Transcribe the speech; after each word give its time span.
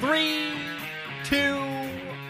Three, 0.00 0.54
two, 1.24 1.56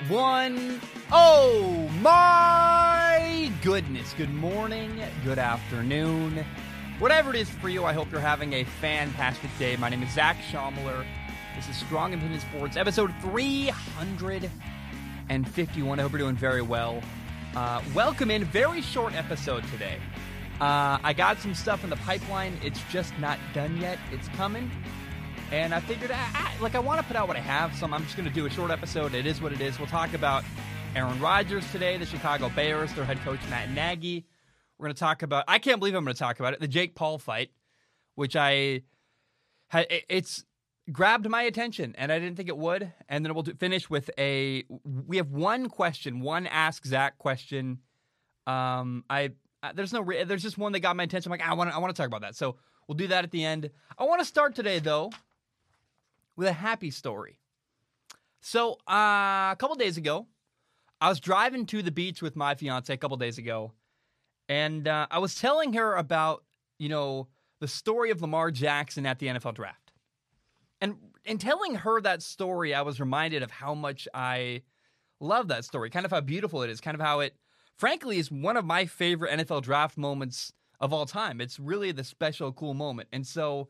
one. 0.09 0.81
Oh 1.13 1.89
my 2.01 3.53
goodness. 3.63 4.13
Good 4.15 4.35
morning, 4.35 5.01
good 5.23 5.39
afternoon. 5.39 6.45
Whatever 6.99 7.31
it 7.31 7.37
is 7.37 7.49
for 7.49 7.69
you, 7.69 7.85
I 7.85 7.93
hope 7.93 8.11
you're 8.11 8.21
having 8.21 8.55
a 8.55 8.65
fantastic 8.65 9.57
day. 9.57 9.77
My 9.77 9.89
name 9.89 10.03
is 10.03 10.13
Zach 10.13 10.37
Schomler. 10.51 11.07
This 11.55 11.69
is 11.69 11.77
Strong 11.77 12.15
Opinion 12.15 12.41
Sports, 12.41 12.77
episode 12.77 13.15
351. 13.21 16.01
I 16.01 16.03
hope 16.03 16.11
you're 16.11 16.19
doing 16.19 16.35
very 16.35 16.63
well. 16.63 17.01
Uh, 17.55 17.81
welcome 17.95 18.33
in. 18.33 18.43
Very 18.47 18.83
short 18.83 19.15
episode 19.15 19.63
today. 19.69 20.01
Uh, 20.61 20.99
I 21.05 21.13
got 21.13 21.39
some 21.39 21.55
stuff 21.55 21.85
in 21.85 21.91
the 21.91 21.97
pipeline. 21.97 22.59
It's 22.65 22.83
just 22.91 23.17
not 23.21 23.39
done 23.55 23.77
yet. 23.77 24.01
It's 24.11 24.27
coming. 24.31 24.69
And 25.53 25.75
I 25.75 25.81
figured, 25.81 26.13
I, 26.13 26.29
I, 26.33 26.63
like, 26.63 26.77
I 26.77 26.79
want 26.79 27.01
to 27.01 27.07
put 27.07 27.17
out 27.17 27.27
what 27.27 27.37
I 27.37 27.41
have, 27.41 27.75
so 27.75 27.85
I'm 27.85 28.05
just 28.05 28.17
going 28.17 28.29
to 28.29 28.35
do 28.35 28.47
a 28.47 28.51
short 28.51 28.71
episode. 28.71 29.15
It 29.15 29.27
is 29.27 29.43
what 29.43 29.53
it 29.53 29.61
is. 29.61 29.79
We'll 29.79 29.89
talk 29.89 30.15
about 30.15 30.45
Aaron 30.95 31.19
Rodgers 31.21 31.69
today, 31.73 31.97
the 31.97 32.07
Chicago 32.07 32.53
Bears, 32.55 32.93
their 32.95 33.05
head 33.05 33.19
coach, 33.25 33.41
Matt 33.51 33.69
Nagy. 33.71 34.25
We're 34.79 34.87
going 34.87 34.95
to 34.95 35.01
talk 35.01 35.23
about, 35.23 35.45
I 35.49 35.59
can't 35.59 35.81
believe 35.81 35.95
I'm 35.95 36.05
going 36.05 36.15
to 36.15 36.19
talk 36.19 36.39
about 36.39 36.53
it, 36.53 36.61
the 36.61 36.69
Jake 36.69 36.95
Paul 36.95 37.19
fight, 37.19 37.51
which 38.15 38.37
I, 38.37 38.83
it's 39.73 40.45
grabbed 40.93 41.29
my 41.29 41.43
attention, 41.43 41.97
and 41.99 42.13
I 42.13 42.21
didn't 42.21 42.37
think 42.37 42.49
it 42.49 42.57
would. 42.57 42.93
And 43.09 43.25
then 43.25 43.35
we'll 43.35 43.43
do, 43.43 43.55
finish 43.55 43.91
with 43.91 44.09
a, 44.19 44.63
we 44.85 45.17
have 45.17 45.33
one 45.33 45.69
question, 45.69 46.21
one 46.21 46.47
Ask 46.47 46.87
Zach 46.87 47.19
question. 47.19 47.79
Um, 48.47 49.05
I, 49.11 49.31
there's 49.75 49.93
no, 49.93 50.05
there's 50.05 50.43
just 50.43 50.59
one 50.59 50.71
that 50.73 50.81
got 50.81 50.95
my 50.95 51.03
attention. 51.03 51.33
I'm 51.33 51.39
like, 51.39 51.49
I 51.49 51.55
want 51.55 51.75
I 51.75 51.79
want 51.79 51.95
to 51.95 52.01
talk 52.01 52.07
about 52.07 52.23
that. 52.23 52.37
So 52.37 52.57
we'll 52.87 52.97
do 52.97 53.09
that 53.09 53.25
at 53.25 53.33
the 53.33 53.45
end. 53.45 53.69
I 53.99 54.05
want 54.05 54.21
to 54.21 54.25
start 54.25 54.55
today, 54.55 54.79
though, 54.79 55.11
with 56.41 56.49
a 56.49 56.55
happy 56.55 56.91
story. 56.91 57.37
So, 58.41 58.79
uh, 58.89 59.53
a 59.53 59.57
couple 59.59 59.77
days 59.77 59.99
ago, 59.99 60.27
I 60.99 61.11
was 61.11 61.21
driving 61.21 61.67
to 61.67 61.83
the 61.83 61.91
beach 61.91 62.23
with 62.23 62.35
my 62.35 62.55
fiance 62.55 62.91
a 62.91 62.97
couple 62.97 63.19
days 63.19 63.37
ago, 63.37 63.75
and 64.49 64.89
uh, 64.89 65.07
I 65.11 65.19
was 65.19 65.35
telling 65.35 65.75
her 65.75 65.97
about, 65.97 66.45
you 66.79 66.89
know, 66.89 67.29
the 67.61 67.69
story 67.69 68.11
of 68.11 68.23
Lamar 68.23 68.51
Jackson 68.51 69.05
at 69.05 69.19
the 69.19 69.27
NFL 69.27 69.53
draft. 69.53 69.93
And 70.81 70.97
in 71.27 71.37
telling 71.37 71.75
her 71.75 72.01
that 72.01 72.23
story, 72.23 72.73
I 72.73 72.81
was 72.81 73.01
reminded 73.01 73.43
of 73.43 73.51
how 73.51 73.75
much 73.75 74.09
I 74.15 74.63
love 75.21 75.49
that 75.49 75.67
story, 75.67 75.91
kind 75.91 76.07
of 76.07 76.11
how 76.11 76.23
beautiful 76.23 76.63
it 76.63 76.71
is, 76.71 76.81
kind 76.81 76.95
of 76.95 77.03
how 77.03 77.21
it, 77.21 77.37
frankly, 77.77 78.17
is 78.17 78.31
one 78.31 78.57
of 78.57 78.65
my 78.65 78.87
favorite 78.87 79.31
NFL 79.33 79.61
draft 79.61 79.99
moments 79.99 80.55
of 80.81 80.95
all 80.95 81.05
time. 81.05 81.39
It's 81.43 81.61
really 81.61 81.93
the 81.93 82.03
special, 82.03 82.51
cool 82.51 82.73
moment. 82.73 83.11
And 83.13 83.27
so, 83.27 83.69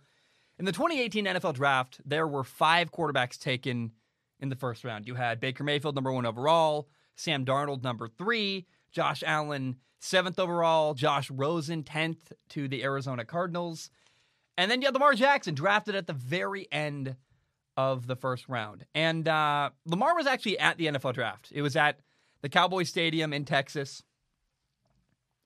in 0.60 0.66
the 0.66 0.72
2018 0.72 1.24
NFL 1.24 1.54
draft, 1.54 2.02
there 2.04 2.28
were 2.28 2.44
five 2.44 2.92
quarterbacks 2.92 3.38
taken 3.38 3.92
in 4.40 4.50
the 4.50 4.56
first 4.56 4.84
round. 4.84 5.08
You 5.08 5.14
had 5.14 5.40
Baker 5.40 5.64
Mayfield, 5.64 5.94
number 5.94 6.12
one 6.12 6.26
overall, 6.26 6.86
Sam 7.16 7.46
Darnold, 7.46 7.82
number 7.82 8.08
three, 8.08 8.66
Josh 8.92 9.24
Allen, 9.26 9.76
seventh 10.00 10.38
overall, 10.38 10.92
Josh 10.92 11.30
Rosen, 11.30 11.82
10th 11.82 12.32
to 12.50 12.68
the 12.68 12.84
Arizona 12.84 13.24
Cardinals. 13.24 13.90
And 14.58 14.70
then 14.70 14.82
you 14.82 14.86
had 14.86 14.92
Lamar 14.92 15.14
Jackson, 15.14 15.54
drafted 15.54 15.94
at 15.94 16.06
the 16.06 16.12
very 16.12 16.68
end 16.70 17.16
of 17.78 18.06
the 18.06 18.16
first 18.16 18.46
round. 18.46 18.84
And 18.94 19.26
uh, 19.26 19.70
Lamar 19.86 20.14
was 20.14 20.26
actually 20.26 20.58
at 20.58 20.76
the 20.76 20.88
NFL 20.88 21.14
draft. 21.14 21.50
It 21.54 21.62
was 21.62 21.74
at 21.74 22.00
the 22.42 22.50
Cowboy 22.50 22.82
Stadium 22.82 23.32
in 23.32 23.46
Texas. 23.46 24.02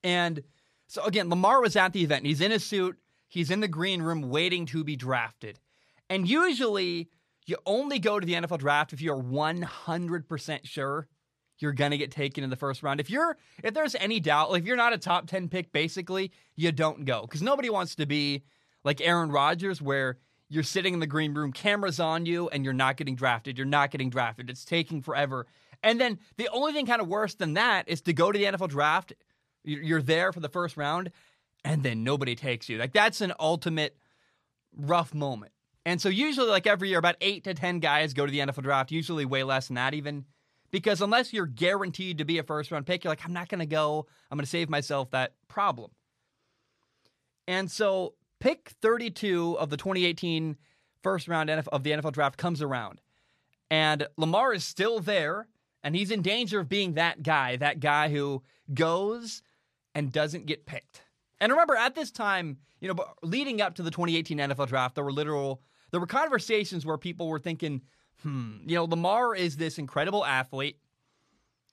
And 0.02 0.42
so, 0.88 1.04
again, 1.04 1.30
Lamar 1.30 1.60
was 1.60 1.76
at 1.76 1.92
the 1.92 2.02
event. 2.02 2.26
He's 2.26 2.40
in 2.40 2.50
a 2.50 2.58
suit. 2.58 2.98
He's 3.34 3.50
in 3.50 3.58
the 3.58 3.66
green 3.66 4.00
room 4.00 4.30
waiting 4.30 4.64
to 4.66 4.84
be 4.84 4.94
drafted. 4.94 5.58
And 6.08 6.28
usually, 6.28 7.08
you 7.46 7.56
only 7.66 7.98
go 7.98 8.20
to 8.20 8.24
the 8.24 8.34
NFL 8.34 8.60
draft 8.60 8.92
if 8.92 9.02
you're 9.02 9.20
100% 9.20 10.60
sure 10.62 11.08
you're 11.58 11.72
going 11.72 11.90
to 11.90 11.98
get 11.98 12.12
taken 12.12 12.44
in 12.44 12.50
the 12.50 12.56
first 12.56 12.84
round. 12.84 13.00
If 13.00 13.10
you're 13.10 13.36
if 13.64 13.74
there's 13.74 13.96
any 13.96 14.20
doubt, 14.20 14.52
like 14.52 14.62
if 14.62 14.68
you're 14.68 14.76
not 14.76 14.92
a 14.92 14.98
top 14.98 15.26
10 15.26 15.48
pick 15.48 15.72
basically, 15.72 16.30
you 16.54 16.70
don't 16.70 17.04
go 17.04 17.26
cuz 17.26 17.42
nobody 17.42 17.70
wants 17.70 17.96
to 17.96 18.06
be 18.06 18.44
like 18.84 19.00
Aaron 19.00 19.32
Rodgers 19.32 19.82
where 19.82 20.18
you're 20.48 20.62
sitting 20.62 20.94
in 20.94 21.00
the 21.00 21.06
green 21.06 21.34
room, 21.34 21.52
cameras 21.52 21.98
on 21.98 22.26
you 22.26 22.48
and 22.50 22.64
you're 22.64 22.72
not 22.72 22.96
getting 22.96 23.16
drafted. 23.16 23.58
You're 23.58 23.66
not 23.66 23.90
getting 23.90 24.10
drafted. 24.10 24.48
It's 24.48 24.64
taking 24.64 25.02
forever. 25.02 25.46
And 25.82 26.00
then 26.00 26.20
the 26.36 26.48
only 26.52 26.72
thing 26.72 26.86
kind 26.86 27.02
of 27.02 27.08
worse 27.08 27.34
than 27.34 27.54
that 27.54 27.88
is 27.88 28.00
to 28.02 28.12
go 28.12 28.30
to 28.30 28.38
the 28.38 28.44
NFL 28.44 28.68
draft, 28.68 29.12
you're 29.64 30.02
there 30.02 30.32
for 30.32 30.38
the 30.38 30.48
first 30.48 30.76
round 30.76 31.10
and 31.64 31.82
then 31.82 32.04
nobody 32.04 32.34
takes 32.34 32.68
you. 32.68 32.78
Like 32.78 32.92
that's 32.92 33.20
an 33.20 33.32
ultimate 33.40 33.96
rough 34.76 35.14
moment. 35.14 35.52
And 35.86 36.00
so 36.00 36.08
usually 36.08 36.48
like 36.48 36.66
every 36.66 36.88
year 36.88 36.98
about 36.98 37.16
8 37.20 37.44
to 37.44 37.54
10 37.54 37.80
guys 37.80 38.14
go 38.14 38.24
to 38.24 38.32
the 38.32 38.40
NFL 38.40 38.62
draft, 38.62 38.90
usually 38.90 39.24
way 39.24 39.42
less 39.42 39.68
than 39.68 39.76
that 39.76 39.94
even 39.94 40.24
because 40.70 41.00
unless 41.00 41.32
you're 41.32 41.46
guaranteed 41.46 42.18
to 42.18 42.24
be 42.24 42.38
a 42.38 42.42
first 42.42 42.70
round 42.70 42.84
pick, 42.86 43.04
you're 43.04 43.10
like 43.12 43.24
I'm 43.24 43.32
not 43.32 43.48
going 43.48 43.60
to 43.60 43.66
go. 43.66 44.06
I'm 44.30 44.36
going 44.36 44.44
to 44.44 44.50
save 44.50 44.68
myself 44.68 45.10
that 45.12 45.34
problem. 45.46 45.90
And 47.46 47.70
so 47.70 48.14
pick 48.40 48.72
32 48.80 49.56
of 49.58 49.70
the 49.70 49.76
2018 49.76 50.56
first 51.02 51.28
round 51.28 51.50
of 51.50 51.82
the 51.82 51.90
NFL 51.90 52.12
draft 52.12 52.36
comes 52.38 52.60
around. 52.60 53.00
And 53.70 54.06
Lamar 54.16 54.52
is 54.52 54.64
still 54.64 55.00
there 55.00 55.48
and 55.82 55.94
he's 55.94 56.10
in 56.10 56.22
danger 56.22 56.60
of 56.60 56.68
being 56.68 56.94
that 56.94 57.22
guy, 57.22 57.56
that 57.56 57.78
guy 57.78 58.08
who 58.08 58.42
goes 58.72 59.42
and 59.94 60.10
doesn't 60.10 60.46
get 60.46 60.66
picked. 60.66 61.03
And 61.44 61.52
remember, 61.52 61.76
at 61.76 61.94
this 61.94 62.10
time, 62.10 62.56
you 62.80 62.88
know, 62.88 63.04
leading 63.22 63.60
up 63.60 63.74
to 63.74 63.82
the 63.82 63.90
2018 63.90 64.38
NFL 64.38 64.66
draft, 64.66 64.94
there 64.94 65.04
were 65.04 65.12
literal, 65.12 65.60
there 65.90 66.00
were 66.00 66.06
conversations 66.06 66.86
where 66.86 66.96
people 66.96 67.28
were 67.28 67.38
thinking, 67.38 67.82
hmm, 68.22 68.52
you 68.64 68.76
know, 68.76 68.84
Lamar 68.84 69.36
is 69.36 69.58
this 69.58 69.76
incredible 69.76 70.24
athlete. 70.24 70.78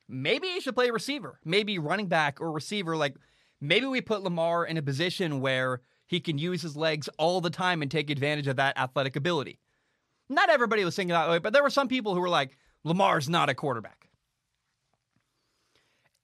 Maybe 0.10 0.50
he 0.50 0.60
should 0.60 0.76
play 0.76 0.92
receiver, 0.92 1.40
maybe 1.46 1.80
running 1.80 2.08
back 2.08 2.42
or 2.42 2.52
receiver. 2.52 2.98
Like, 2.98 3.16
maybe 3.62 3.86
we 3.86 4.02
put 4.02 4.24
Lamar 4.24 4.66
in 4.66 4.76
a 4.76 4.82
position 4.82 5.40
where 5.40 5.80
he 6.06 6.20
can 6.20 6.38
use 6.38 6.62
his 6.62 6.76
legs 6.76 7.08
all 7.18 7.40
the 7.40 7.50
time 7.50 7.82
and 7.82 7.90
take 7.90 8.10
advantage 8.10 8.48
of 8.48 8.58
that 8.58 8.78
athletic 8.78 9.16
ability. 9.16 9.58
Not 10.28 10.50
everybody 10.50 10.84
was 10.84 10.98
thinking 10.98 11.14
that 11.14 11.30
way, 11.30 11.40
but 11.40 11.54
there 11.54 11.64
were 11.64 11.70
some 11.70 11.88
people 11.88 12.14
who 12.14 12.20
were 12.20 12.28
like, 12.28 12.58
Lamar's 12.84 13.30
not 13.30 13.48
a 13.48 13.56
quarterback. 13.56 14.10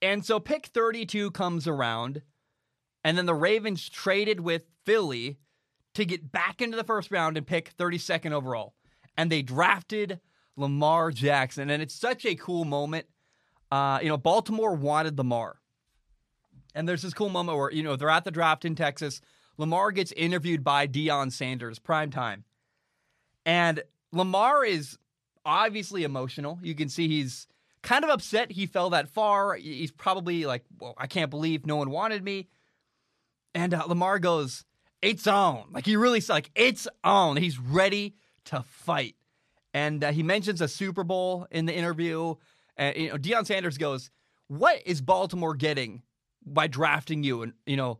And 0.02 0.22
so 0.22 0.38
pick 0.38 0.66
32 0.66 1.30
comes 1.30 1.66
around. 1.66 2.20
And 3.04 3.16
then 3.16 3.26
the 3.26 3.34
Ravens 3.34 3.88
traded 3.88 4.40
with 4.40 4.62
Philly 4.84 5.38
to 5.94 6.04
get 6.04 6.30
back 6.30 6.60
into 6.60 6.76
the 6.76 6.84
first 6.84 7.10
round 7.10 7.36
and 7.36 7.46
pick 7.46 7.76
32nd 7.76 8.32
overall. 8.32 8.74
And 9.16 9.30
they 9.30 9.42
drafted 9.42 10.20
Lamar 10.56 11.10
Jackson. 11.10 11.70
And 11.70 11.82
it's 11.82 11.94
such 11.94 12.24
a 12.24 12.34
cool 12.34 12.64
moment. 12.64 13.06
Uh, 13.70 13.98
you 14.02 14.08
know, 14.08 14.16
Baltimore 14.16 14.74
wanted 14.74 15.18
Lamar. 15.18 15.60
And 16.74 16.88
there's 16.88 17.02
this 17.02 17.14
cool 17.14 17.28
moment 17.28 17.58
where, 17.58 17.72
you 17.72 17.82
know, 17.82 17.96
they're 17.96 18.10
at 18.10 18.24
the 18.24 18.30
draft 18.30 18.64
in 18.64 18.74
Texas. 18.74 19.20
Lamar 19.56 19.90
gets 19.90 20.12
interviewed 20.12 20.62
by 20.62 20.86
Deion 20.86 21.32
Sanders, 21.32 21.78
prime 21.78 22.10
time. 22.10 22.44
And 23.44 23.82
Lamar 24.12 24.64
is 24.64 24.98
obviously 25.44 26.04
emotional. 26.04 26.58
You 26.62 26.74
can 26.74 26.88
see 26.88 27.08
he's 27.08 27.48
kind 27.82 28.04
of 28.04 28.10
upset 28.10 28.52
he 28.52 28.66
fell 28.66 28.90
that 28.90 29.08
far. 29.08 29.54
He's 29.54 29.90
probably 29.90 30.44
like, 30.44 30.64
well, 30.78 30.94
I 30.98 31.06
can't 31.06 31.30
believe 31.30 31.66
no 31.66 31.76
one 31.76 31.90
wanted 31.90 32.22
me. 32.22 32.48
And 33.58 33.74
uh, 33.74 33.84
Lamar 33.88 34.20
goes, 34.20 34.64
"It's 35.02 35.26
on!" 35.26 35.64
Like 35.72 35.84
he 35.84 35.96
really 35.96 36.22
like 36.28 36.48
it's 36.54 36.86
on. 37.02 37.36
He's 37.36 37.58
ready 37.58 38.14
to 38.44 38.62
fight. 38.62 39.16
And 39.74 40.04
uh, 40.04 40.12
he 40.12 40.22
mentions 40.22 40.60
a 40.60 40.68
Super 40.68 41.02
Bowl 41.02 41.48
in 41.50 41.66
the 41.66 41.74
interview. 41.74 42.36
And 42.76 42.96
you 42.96 43.08
know, 43.08 43.16
Deion 43.16 43.44
Sanders 43.44 43.76
goes, 43.76 44.12
"What 44.46 44.80
is 44.86 45.00
Baltimore 45.00 45.56
getting 45.56 46.02
by 46.46 46.68
drafting 46.68 47.24
you?" 47.24 47.42
And 47.42 47.52
you 47.66 47.76
know, 47.76 47.98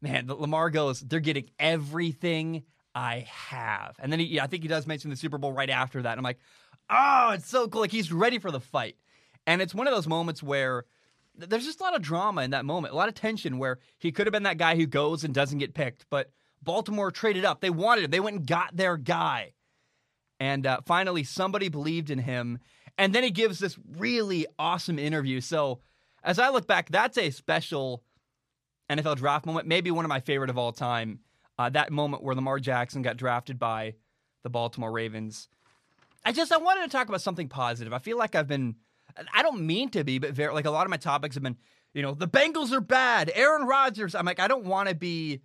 man, 0.00 0.26
Lamar 0.26 0.70
goes, 0.70 1.00
"They're 1.00 1.20
getting 1.20 1.50
everything 1.58 2.62
I 2.94 3.26
have." 3.28 3.96
And 3.98 4.10
then 4.10 4.20
he, 4.20 4.26
yeah, 4.26 4.44
I 4.44 4.46
think 4.46 4.62
he 4.62 4.70
does 4.70 4.86
mention 4.86 5.10
the 5.10 5.16
Super 5.16 5.36
Bowl 5.36 5.52
right 5.52 5.68
after 5.68 6.00
that. 6.00 6.12
And 6.12 6.18
I'm 6.18 6.24
like, 6.24 6.38
"Oh, 6.88 7.32
it's 7.34 7.48
so 7.50 7.68
cool! 7.68 7.82
Like 7.82 7.92
he's 7.92 8.10
ready 8.10 8.38
for 8.38 8.50
the 8.50 8.60
fight." 8.60 8.96
And 9.46 9.60
it's 9.60 9.74
one 9.74 9.86
of 9.86 9.92
those 9.92 10.08
moments 10.08 10.42
where 10.42 10.86
there's 11.36 11.64
just 11.64 11.80
a 11.80 11.82
lot 11.82 11.96
of 11.96 12.02
drama 12.02 12.42
in 12.42 12.50
that 12.50 12.64
moment, 12.64 12.94
a 12.94 12.96
lot 12.96 13.08
of 13.08 13.14
tension 13.14 13.58
where 13.58 13.78
he 13.98 14.12
could 14.12 14.26
have 14.26 14.32
been 14.32 14.44
that 14.44 14.58
guy 14.58 14.76
who 14.76 14.86
goes 14.86 15.24
and 15.24 15.34
doesn't 15.34 15.58
get 15.58 15.74
picked, 15.74 16.06
but 16.10 16.30
Baltimore 16.62 17.10
traded 17.10 17.44
up. 17.44 17.60
They 17.60 17.70
wanted 17.70 18.04
him. 18.04 18.10
They 18.10 18.20
went 18.20 18.36
and 18.36 18.46
got 18.46 18.76
their 18.76 18.96
guy. 18.96 19.52
And 20.40 20.66
uh, 20.66 20.80
finally, 20.86 21.24
somebody 21.24 21.68
believed 21.68 22.10
in 22.10 22.18
him. 22.18 22.58
And 22.96 23.14
then 23.14 23.22
he 23.22 23.30
gives 23.30 23.58
this 23.58 23.78
really 23.96 24.46
awesome 24.58 24.98
interview. 24.98 25.40
So, 25.40 25.80
as 26.22 26.38
I 26.38 26.48
look 26.48 26.66
back, 26.66 26.90
that's 26.90 27.18
a 27.18 27.30
special 27.30 28.02
NFL 28.90 29.16
draft 29.16 29.46
moment, 29.46 29.66
maybe 29.66 29.90
one 29.90 30.04
of 30.04 30.08
my 30.08 30.20
favorite 30.20 30.50
of 30.50 30.58
all 30.58 30.72
time. 30.72 31.20
Uh, 31.58 31.68
that 31.70 31.92
moment 31.92 32.22
where 32.22 32.34
Lamar 32.34 32.58
Jackson 32.58 33.02
got 33.02 33.16
drafted 33.16 33.58
by 33.58 33.94
the 34.42 34.50
Baltimore 34.50 34.90
Ravens. 34.90 35.48
I 36.24 36.32
just 36.32 36.52
I 36.52 36.56
wanted 36.56 36.82
to 36.82 36.88
talk 36.88 37.08
about 37.08 37.20
something 37.20 37.48
positive. 37.48 37.92
I 37.92 37.98
feel 37.98 38.18
like 38.18 38.34
I've 38.34 38.48
been 38.48 38.76
I 39.32 39.42
don't 39.42 39.62
mean 39.62 39.90
to 39.90 40.04
be, 40.04 40.18
but 40.18 40.32
very 40.32 40.52
like 40.52 40.64
a 40.66 40.70
lot 40.70 40.86
of 40.86 40.90
my 40.90 40.96
topics 40.96 41.34
have 41.36 41.42
been, 41.42 41.56
you 41.92 42.02
know, 42.02 42.14
the 42.14 42.28
Bengals 42.28 42.72
are 42.72 42.80
bad. 42.80 43.30
Aaron 43.34 43.66
Rodgers. 43.66 44.14
I'm 44.14 44.26
like, 44.26 44.40
I 44.40 44.48
don't 44.48 44.64
want 44.64 44.88
to 44.88 44.94
be 44.94 45.40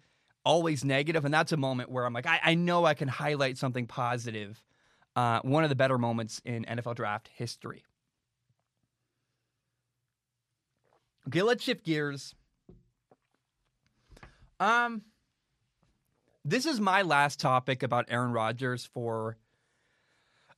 always 0.46 0.84
negative, 0.86 1.26
and 1.26 1.34
that's 1.34 1.52
a 1.52 1.58
moment 1.58 1.92
where 1.92 2.06
I'm 2.06 2.14
like, 2.14 2.26
I, 2.26 2.40
I 2.44 2.56
know 2.56 2.86
I 2.86 2.94
can 2.94 3.08
highlight 3.08 3.58
something 3.58 3.88
positive 3.88 4.64
Uh, 5.16 5.42
one 5.42 5.64
of 5.64 5.70
the 5.70 5.76
better 5.76 5.98
moments 5.98 6.42
in 6.46 6.66
NFL 6.66 6.96
draft 6.96 7.30
history. 7.34 7.84
Okay, 11.28 11.42
let's 11.42 11.64
shift 11.64 11.86
gears. 11.86 12.36
Um, 14.60 15.04
this 16.46 16.66
is 16.66 16.80
my 16.80 17.02
last 17.02 17.40
topic 17.40 17.84
about 17.84 18.06
Aaron 18.10 18.32
Rodgers 18.32 18.86
for 18.86 19.38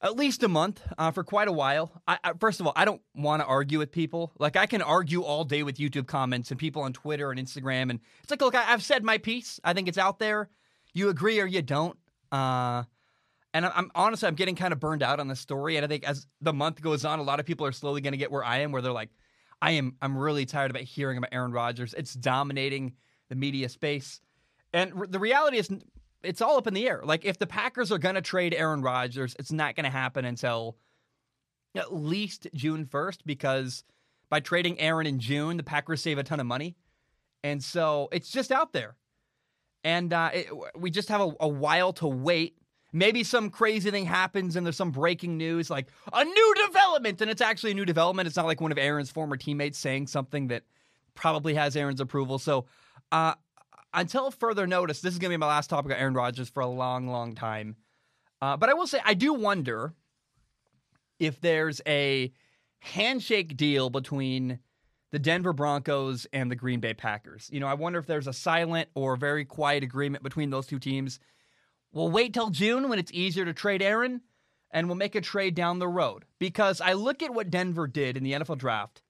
at 0.02 0.16
least 0.16 0.44
a 0.44 0.48
month, 0.48 0.82
uh, 0.98 1.12
for 1.12 1.24
quite 1.24 1.48
a 1.48 1.52
while. 1.52 1.92
I, 2.08 2.18
I, 2.24 2.34
first 2.40 2.60
of 2.60 2.68
all, 2.68 2.74
I 2.76 2.86
don't 2.86 3.02
want 3.16 3.42
to 3.42 3.46
argue 3.46 3.80
with 3.80 3.92
people. 3.92 4.32
Like 4.40 4.56
I 4.56 4.66
can 4.66 4.82
argue 4.82 5.22
all 5.22 5.44
day 5.44 5.64
with 5.64 5.78
YouTube 5.78 6.08
comments 6.08 6.52
and 6.52 6.60
people 6.60 6.82
on 6.82 6.94
Twitter 6.94 7.32
and 7.32 7.40
Instagram, 7.40 7.90
and 7.90 8.00
it's 8.24 8.32
like, 8.32 8.42
look, 8.42 8.56
I, 8.56 8.64
have 8.64 8.84
said 8.84 9.04
my 9.04 9.18
piece. 9.18 9.60
I 9.64 9.74
think 9.74 9.88
it's 9.88 9.98
out 9.98 10.20
there. 10.20 10.50
You 10.94 11.10
agree 11.10 11.40
or 11.40 11.46
you 11.46 11.62
don't. 11.62 11.98
Uh, 12.32 12.84
and 13.54 13.66
I'm, 13.66 13.72
I'm 13.76 13.92
honestly, 13.96 14.28
I'm 14.28 14.36
getting 14.36 14.56
kind 14.56 14.74
of 14.74 14.80
burned 14.80 15.04
out 15.04 15.20
on 15.20 15.28
this 15.28 15.40
story. 15.40 15.76
And 15.76 15.86
I 15.86 15.88
think 15.88 16.04
as 16.04 16.26
the 16.40 16.54
month 16.54 16.82
goes 16.82 17.06
on, 17.06 17.20
a 17.20 17.24
lot 17.24 17.40
of 17.40 17.46
people 17.46 17.66
are 17.66 17.72
slowly 17.72 18.02
going 18.02 18.14
to 18.14 18.18
get 18.18 18.32
where 18.32 18.44
I 18.44 18.60
am, 18.60 18.72
where 18.72 18.82
they're 18.82 18.92
like, 18.92 19.10
I 19.62 19.72
am, 19.72 19.96
I'm 20.02 20.18
really 20.18 20.46
tired 20.46 20.72
about 20.72 20.84
hearing 20.84 21.18
about 21.18 21.30
Aaron 21.34 21.52
Rodgers. 21.52 21.94
It's 21.94 22.14
dominating 22.14 22.94
the 23.30 23.36
media 23.36 23.70
space. 23.70 24.22
And 24.74 24.94
the 25.10 25.20
reality 25.20 25.58
is, 25.58 25.70
it's 26.24 26.42
all 26.42 26.58
up 26.58 26.68
in 26.68 26.74
the 26.74 26.88
air. 26.88 27.02
Like 27.04 27.26
if 27.26 27.40
the 27.40 27.48
Packers 27.48 27.92
are 27.92 27.98
going 27.98 28.16
to 28.16 28.22
trade 28.22 28.54
Aaron 28.54 28.82
Rodgers, 28.82 29.36
it's 29.40 29.52
not 29.52 29.76
going 29.76 29.86
to 29.86 29.90
happen 29.90 30.26
until 30.26 30.78
at 31.76 31.94
least 31.94 32.48
June 32.54 32.86
1st 32.86 33.20
because 33.26 33.84
by 34.30 34.40
trading 34.40 34.80
Aaron 34.80 35.08
in 35.08 35.20
June, 35.20 35.58
the 35.58 35.64
Packers 35.64 36.02
save 36.02 36.18
a 36.18 36.24
ton 36.24 36.40
of 36.40 36.46
money. 36.46 36.76
And 37.44 37.64
so 37.64 38.08
it's 38.12 38.30
just 38.30 38.52
out 38.52 38.74
there. 38.74 38.96
And 39.84 40.14
uh, 40.14 40.30
it, 40.34 40.48
we 40.76 40.92
just 40.92 41.10
have 41.10 41.22
a, 41.22 41.32
a 41.40 41.48
while 41.48 41.94
to 41.94 42.08
wait. 42.08 42.58
Maybe 42.94 43.24
some 43.24 43.50
crazy 43.50 43.90
thing 43.90 44.06
happens 44.06 44.56
and 44.56 44.66
there's 44.66 44.76
some 44.76 44.92
breaking 44.92 45.38
news 45.38 45.70
like 45.70 45.88
a 46.14 46.24
new 46.24 46.56
development. 46.68 47.22
And 47.22 47.32
it's 47.32 47.42
actually 47.42 47.72
a 47.72 47.76
new 47.76 47.86
development. 47.86 48.28
It's 48.28 48.36
not 48.36 48.46
like 48.46 48.62
one 48.62 48.72
of 48.72 48.78
Aaron's 48.78 49.10
former 49.10 49.38
teammates 49.38 49.80
saying 49.80 50.08
something 50.08 50.48
that 50.48 50.64
probably 51.16 51.56
has 51.56 51.76
Aaron's 51.76 52.02
approval. 52.02 52.38
So 52.38 52.66
uh, 53.12 53.34
until 53.94 54.32
further 54.32 54.68
notice, 54.68 55.02
this 55.02 55.14
is 55.14 55.20
going 55.20 55.32
to 55.32 55.38
be 55.38 55.40
my 55.40 55.48
last 55.48 55.70
topic 55.70 55.92
of 55.92 55.98
Aaron 55.98 56.14
Rodgers 56.14 56.50
for 56.50 56.62
a 56.62 56.68
long, 56.68 57.08
long 57.08 57.36
time. 57.36 57.76
Uh, 58.42 58.58
but 58.58 58.70
I 58.70 58.74
will 58.74 58.88
say, 58.88 59.00
I 59.06 59.14
do 59.14 59.34
wonder 59.34 59.94
if 61.20 61.40
there's 61.42 61.82
a 61.86 62.32
handshake 62.80 63.56
deal 63.56 63.90
between 63.90 64.60
the 65.12 65.20
Denver 65.20 65.54
Broncos 65.54 66.26
and 66.34 66.50
the 66.50 66.56
Green 66.56 66.80
Bay 66.80 66.94
Packers. 66.94 67.50
You 67.52 67.60
know, 67.60 67.68
I 67.68 67.74
wonder 67.74 68.00
if 68.00 68.08
there's 68.08 68.28
a 68.28 68.34
silent 68.34 68.90
or 68.96 69.16
very 69.16 69.46
quiet 69.46 69.84
agreement 69.84 70.24
between 70.24 70.50
those 70.50 70.66
two 70.66 70.80
teams. 70.80 71.20
We'll 71.92 72.10
wait 72.10 72.34
till 72.34 72.50
June 72.50 72.90
when 72.90 72.98
it's 72.98 73.12
easier 73.12 73.46
to 73.46 73.54
trade 73.54 73.82
Aaron, 73.82 74.22
and 74.72 74.88
we'll 74.88 74.96
make 74.96 75.16
a 75.16 75.22
trade 75.22 75.54
down 75.54 75.80
the 75.80 75.88
road. 75.88 76.24
Because 76.40 76.80
I 76.80 76.94
look 76.94 77.22
at 77.22 77.34
what 77.34 77.52
Denver 77.52 77.88
did 77.88 78.16
in 78.16 78.24
the 78.24 78.32
NFL 78.32 78.58
draft 78.58 79.02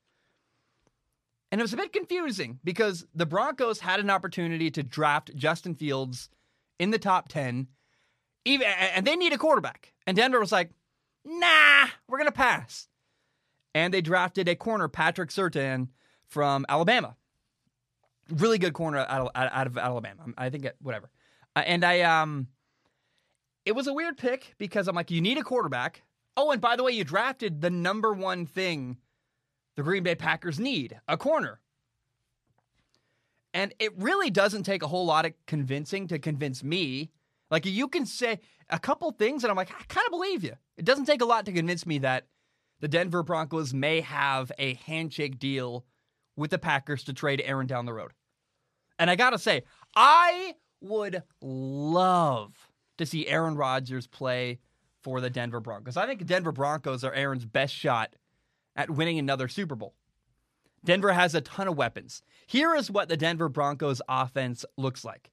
and 1.52 1.60
it 1.60 1.64
was 1.64 1.74
a 1.74 1.78
bit 1.78 1.92
confusing 1.92 2.60
because 2.64 3.06
the 3.14 3.26
Broncos 3.26 3.80
had 3.80 4.00
an 4.00 4.10
opportunity 4.10 4.72
to 4.72 4.84
draft 4.84 5.36
Justin 5.36 5.76
Fields 5.76 6.30
in 6.80 6.92
the 6.92 6.98
top 6.98 7.28
10, 7.28 7.68
even, 8.46 8.68
and 8.68 9.06
they 9.06 9.18
need 9.18 9.34
a 9.34 9.38
quarterback. 9.38 9.94
And 10.08 10.16
Denver 10.16 10.40
was 10.40 10.52
like, 10.52 10.72
nah, 11.26 11.88
we're 12.08 12.18
going 12.18 12.28
to 12.28 12.32
pass. 12.32 12.88
And 13.76 13.94
they 13.94 14.02
drafted 14.02 14.48
a 14.48 14.56
corner, 14.56 14.88
Patrick 14.88 15.30
Surtain 15.30 15.90
from 16.26 16.66
Alabama. 16.70 17.16
Really 18.30 18.58
good 18.58 18.74
corner 18.74 19.00
out 19.00 19.28
of, 19.28 19.30
out 19.36 19.68
of 19.68 19.78
Alabama. 19.78 20.24
I 20.38 20.50
think, 20.50 20.66
it, 20.66 20.78
whatever. 20.82 21.10
Uh, 21.56 21.64
and 21.66 21.84
I, 21.84 22.02
um, 22.02 22.48
it 23.66 23.74
was 23.74 23.88
a 23.88 23.94
weird 23.94 24.18
pick 24.18 24.56
because 24.58 24.88
I'm 24.88 24.96
like, 24.96 25.12
you 25.12 25.22
need 25.22 25.38
a 25.38 25.44
quarterback. 25.44 26.04
Oh, 26.38 26.52
and 26.52 26.62
by 26.62 26.78
the 26.78 26.84
way, 26.84 26.94
you 26.94 27.04
drafted 27.04 27.60
the 27.60 27.70
number 27.70 28.14
one 28.14 28.46
thing 28.46 28.98
the 29.76 29.84
Green 29.84 30.04
Bay 30.04 30.16
Packers 30.16 30.60
need 30.60 31.00
a 31.08 31.18
corner. 31.18 31.60
And 33.54 33.74
it 33.80 33.98
really 33.98 34.30
doesn't 34.30 34.64
take 34.64 34.84
a 34.84 34.88
whole 34.88 35.06
lot 35.06 35.26
of 35.26 35.34
convincing 35.46 36.08
to 36.08 36.20
convince 36.20 36.64
me. 36.64 37.12
Like 37.50 37.66
you 37.66 37.88
can 37.88 38.06
say 38.06 38.40
a 38.70 38.80
couple 38.80 39.12
things, 39.12 39.44
and 39.44 39.52
I'm 39.52 39.58
like, 39.58 39.72
I 39.72 39.84
kind 39.90 40.06
of 40.06 40.12
believe 40.12 40.44
you. 40.44 40.54
It 40.78 40.86
doesn't 40.86 41.06
take 41.06 41.22
a 41.22 41.26
lot 41.26 41.46
to 41.46 41.52
convince 41.52 41.86
me 41.86 42.00
that 42.00 42.28
the 42.80 42.88
Denver 42.88 43.24
Broncos 43.24 43.74
may 43.74 44.02
have 44.02 44.52
a 44.58 44.76
handshake 44.76 45.38
deal 45.38 45.86
with 46.36 46.52
the 46.52 46.58
Packers 46.58 47.04
to 47.04 47.14
trade 47.14 47.42
Aaron 47.46 47.68
down 47.68 47.86
the 47.86 47.94
road. 47.94 48.12
And 48.98 49.10
I 49.10 49.16
got 49.16 49.32
to 49.32 49.40
say, 49.40 49.64
I 49.96 50.56
would 50.82 51.24
love 51.42 52.54
to 52.98 53.06
see 53.06 53.28
Aaron 53.28 53.56
Rodgers 53.56 54.08
play 54.08 54.60
for 55.02 55.20
the 55.20 55.30
Denver 55.30 55.60
Broncos. 55.60 55.98
I 55.98 56.06
think 56.06 56.26
Denver 56.26 56.52
Broncos 56.52 57.04
are 57.04 57.14
Aaron's 57.14 57.46
best 57.46 57.74
shot 57.74 58.16
at 58.76 58.90
winning 58.90 59.20
another 59.20 59.48
Super 59.48 59.76
Bowl. 59.76 59.96
Denver 60.84 61.14
has 61.14 61.36
a 61.36 61.42
ton 61.42 61.68
of 61.68 61.78
weapons. 61.78 62.24
Here 62.48 62.76
is 62.76 62.90
what 62.90 63.10
the 63.10 63.18
Denver 63.18 63.50
Broncos 63.50 64.02
offense 64.10 64.66
looks 64.78 65.06
like. 65.06 65.32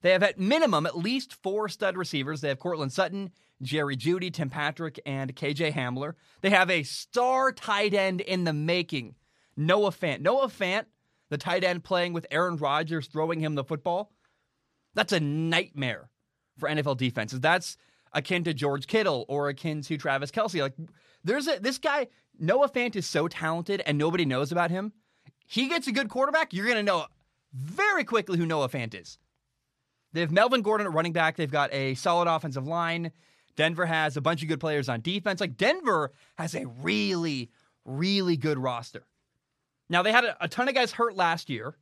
They 0.00 0.12
have 0.12 0.22
at 0.22 0.38
minimum 0.38 0.86
at 0.86 0.96
least 0.96 1.34
four 1.34 1.68
stud 1.68 1.96
receivers. 1.96 2.40
They 2.40 2.48
have 2.48 2.60
Courtland 2.60 2.92
Sutton, 2.92 3.30
Jerry 3.60 3.96
Jeudy, 3.96 4.32
Tim 4.32 4.48
Patrick, 4.48 5.00
and 5.04 5.34
KJ 5.34 5.72
Hamler. 5.72 6.14
They 6.40 6.50
have 6.50 6.70
a 6.70 6.84
star 6.84 7.52
tight 7.52 7.94
end 7.94 8.20
in 8.20 8.44
the 8.44 8.52
making, 8.52 9.16
Noah 9.56 9.90
Fant. 9.90 10.20
Noah 10.20 10.46
Fant, 10.46 10.84
the 11.30 11.38
tight 11.38 11.64
end 11.64 11.84
playing 11.84 12.12
with 12.12 12.26
Aaron 12.30 12.56
Rodgers 12.56 13.08
throwing 13.08 13.40
him 13.40 13.56
the 13.56 13.64
football, 13.64 14.12
that's 14.94 15.12
a 15.12 15.20
nightmare 15.20 16.10
for 16.58 16.68
NFL 16.68 16.96
defenses. 16.96 17.40
That's 17.40 17.76
akin 18.12 18.44
to 18.44 18.54
George 18.54 18.86
Kittle 18.86 19.24
or 19.28 19.48
akin 19.48 19.82
to 19.82 19.96
Travis 19.96 20.30
Kelce. 20.30 20.60
Like 20.60 20.74
there's 21.24 21.46
a 21.46 21.58
this 21.60 21.78
guy 21.78 22.06
Noah 22.38 22.68
Fant 22.68 22.96
is 22.96 23.06
so 23.06 23.28
talented 23.28 23.82
and 23.86 23.98
nobody 23.98 24.24
knows 24.24 24.52
about 24.52 24.70
him. 24.70 24.92
He 25.46 25.68
gets 25.68 25.86
a 25.86 25.92
good 25.92 26.08
quarterback, 26.08 26.52
you're 26.52 26.66
going 26.66 26.76
to 26.76 26.82
know 26.82 27.06
very 27.52 28.04
quickly 28.04 28.38
who 28.38 28.46
Noah 28.46 28.68
Fant 28.68 29.00
is. 29.00 29.18
They 30.12 30.20
have 30.20 30.30
Melvin 30.30 30.62
Gordon 30.62 30.86
at 30.86 30.92
running 30.92 31.12
back. 31.12 31.36
They've 31.36 31.50
got 31.50 31.72
a 31.72 31.94
solid 31.94 32.28
offensive 32.28 32.66
line. 32.66 33.12
Denver 33.56 33.86
has 33.86 34.16
a 34.16 34.20
bunch 34.20 34.42
of 34.42 34.48
good 34.48 34.60
players 34.60 34.88
on 34.88 35.00
defense. 35.00 35.40
Like 35.40 35.56
Denver 35.56 36.12
has 36.36 36.54
a 36.54 36.66
really, 36.66 37.50
really 37.84 38.36
good 38.36 38.58
roster. 38.58 39.04
Now, 39.88 40.02
they 40.02 40.12
had 40.12 40.24
a, 40.24 40.44
a 40.44 40.48
ton 40.48 40.68
of 40.68 40.74
guys 40.74 40.92
hurt 40.92 41.16
last 41.16 41.50
year, 41.50 41.76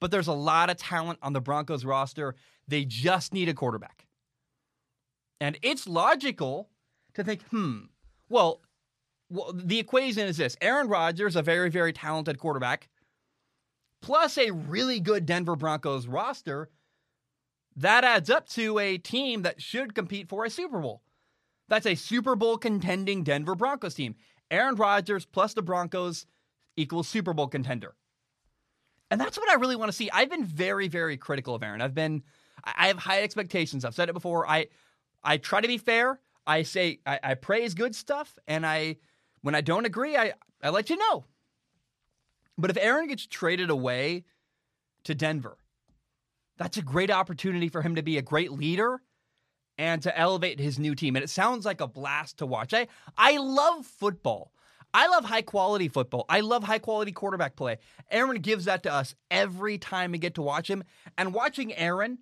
but 0.00 0.10
there's 0.10 0.28
a 0.28 0.32
lot 0.32 0.70
of 0.70 0.76
talent 0.76 1.18
on 1.22 1.32
the 1.32 1.40
Broncos 1.40 1.84
roster. 1.84 2.34
They 2.66 2.84
just 2.84 3.32
need 3.32 3.48
a 3.48 3.54
quarterback. 3.54 4.06
And 5.40 5.58
it's 5.62 5.86
logical 5.86 6.68
to 7.14 7.22
think, 7.22 7.42
hmm, 7.44 7.80
well, 8.28 8.60
well, 9.30 9.52
the 9.54 9.78
equation 9.78 10.26
is 10.26 10.36
this 10.36 10.56
Aaron 10.60 10.88
Rodgers, 10.88 11.36
a 11.36 11.42
very, 11.42 11.70
very 11.70 11.92
talented 11.92 12.38
quarterback, 12.38 12.88
plus 14.00 14.38
a 14.38 14.50
really 14.50 15.00
good 15.00 15.26
Denver 15.26 15.56
Broncos 15.56 16.06
roster. 16.06 16.70
That 17.76 18.04
adds 18.04 18.30
up 18.30 18.48
to 18.50 18.78
a 18.78 18.98
team 18.98 19.42
that 19.42 19.62
should 19.62 19.94
compete 19.94 20.28
for 20.28 20.44
a 20.44 20.50
Super 20.50 20.80
Bowl. 20.80 21.02
That's 21.68 21.86
a 21.86 21.94
Super 21.94 22.34
Bowl 22.34 22.58
contending 22.58 23.22
Denver 23.22 23.54
Broncos 23.54 23.94
team. 23.94 24.16
Aaron 24.50 24.74
Rodgers 24.74 25.24
plus 25.24 25.54
the 25.54 25.62
Broncos 25.62 26.26
equals 26.76 27.06
Super 27.08 27.34
Bowl 27.34 27.46
contender. 27.46 27.94
And 29.10 29.20
that's 29.20 29.38
what 29.38 29.50
I 29.50 29.54
really 29.54 29.76
want 29.76 29.90
to 29.90 29.96
see. 29.96 30.10
I've 30.10 30.30
been 30.30 30.44
very, 30.44 30.88
very 30.88 31.16
critical 31.16 31.54
of 31.54 31.62
Aaron. 31.62 31.80
I've 31.80 31.94
been, 31.94 32.22
I 32.64 32.88
have 32.88 32.98
high 32.98 33.22
expectations. 33.22 33.84
I've 33.84 33.94
said 33.94 34.08
it 34.08 34.12
before. 34.14 34.48
I, 34.48 34.68
I 35.22 35.36
try 35.36 35.60
to 35.60 35.68
be 35.68 35.78
fair. 35.78 36.20
I 36.46 36.62
say 36.62 37.00
I, 37.06 37.20
I 37.22 37.34
praise 37.34 37.74
good 37.74 37.94
stuff, 37.94 38.38
and 38.46 38.64
I 38.64 38.96
when 39.42 39.54
I 39.54 39.60
don't 39.60 39.86
agree, 39.86 40.16
I, 40.16 40.32
I 40.62 40.70
let 40.70 40.90
you 40.90 40.96
know. 40.96 41.24
But 42.56 42.70
if 42.70 42.76
Aaron 42.76 43.06
gets 43.06 43.26
traded 43.26 43.70
away 43.70 44.24
to 45.04 45.14
Denver, 45.14 45.58
that's 46.56 46.76
a 46.76 46.82
great 46.82 47.10
opportunity 47.10 47.68
for 47.68 47.82
him 47.82 47.94
to 47.94 48.02
be 48.02 48.18
a 48.18 48.22
great 48.22 48.50
leader 48.52 49.00
and 49.78 50.02
to 50.02 50.18
elevate 50.18 50.58
his 50.58 50.78
new 50.78 50.94
team. 50.94 51.14
And 51.14 51.22
it 51.22 51.30
sounds 51.30 51.64
like 51.64 51.80
a 51.80 51.86
blast 51.86 52.38
to 52.38 52.46
watch. 52.46 52.74
I, 52.74 52.88
I 53.16 53.36
love 53.36 53.86
football. 53.86 54.52
I 54.92 55.06
love 55.06 55.24
high 55.24 55.42
quality 55.42 55.86
football. 55.86 56.24
I 56.28 56.40
love 56.40 56.64
high 56.64 56.80
quality 56.80 57.12
quarterback 57.12 57.54
play. 57.54 57.78
Aaron 58.10 58.40
gives 58.40 58.64
that 58.64 58.82
to 58.84 58.92
us 58.92 59.14
every 59.30 59.78
time 59.78 60.12
we 60.12 60.18
get 60.18 60.34
to 60.34 60.42
watch 60.42 60.68
him. 60.68 60.82
And 61.16 61.32
watching 61.32 61.74
Aaron 61.74 62.18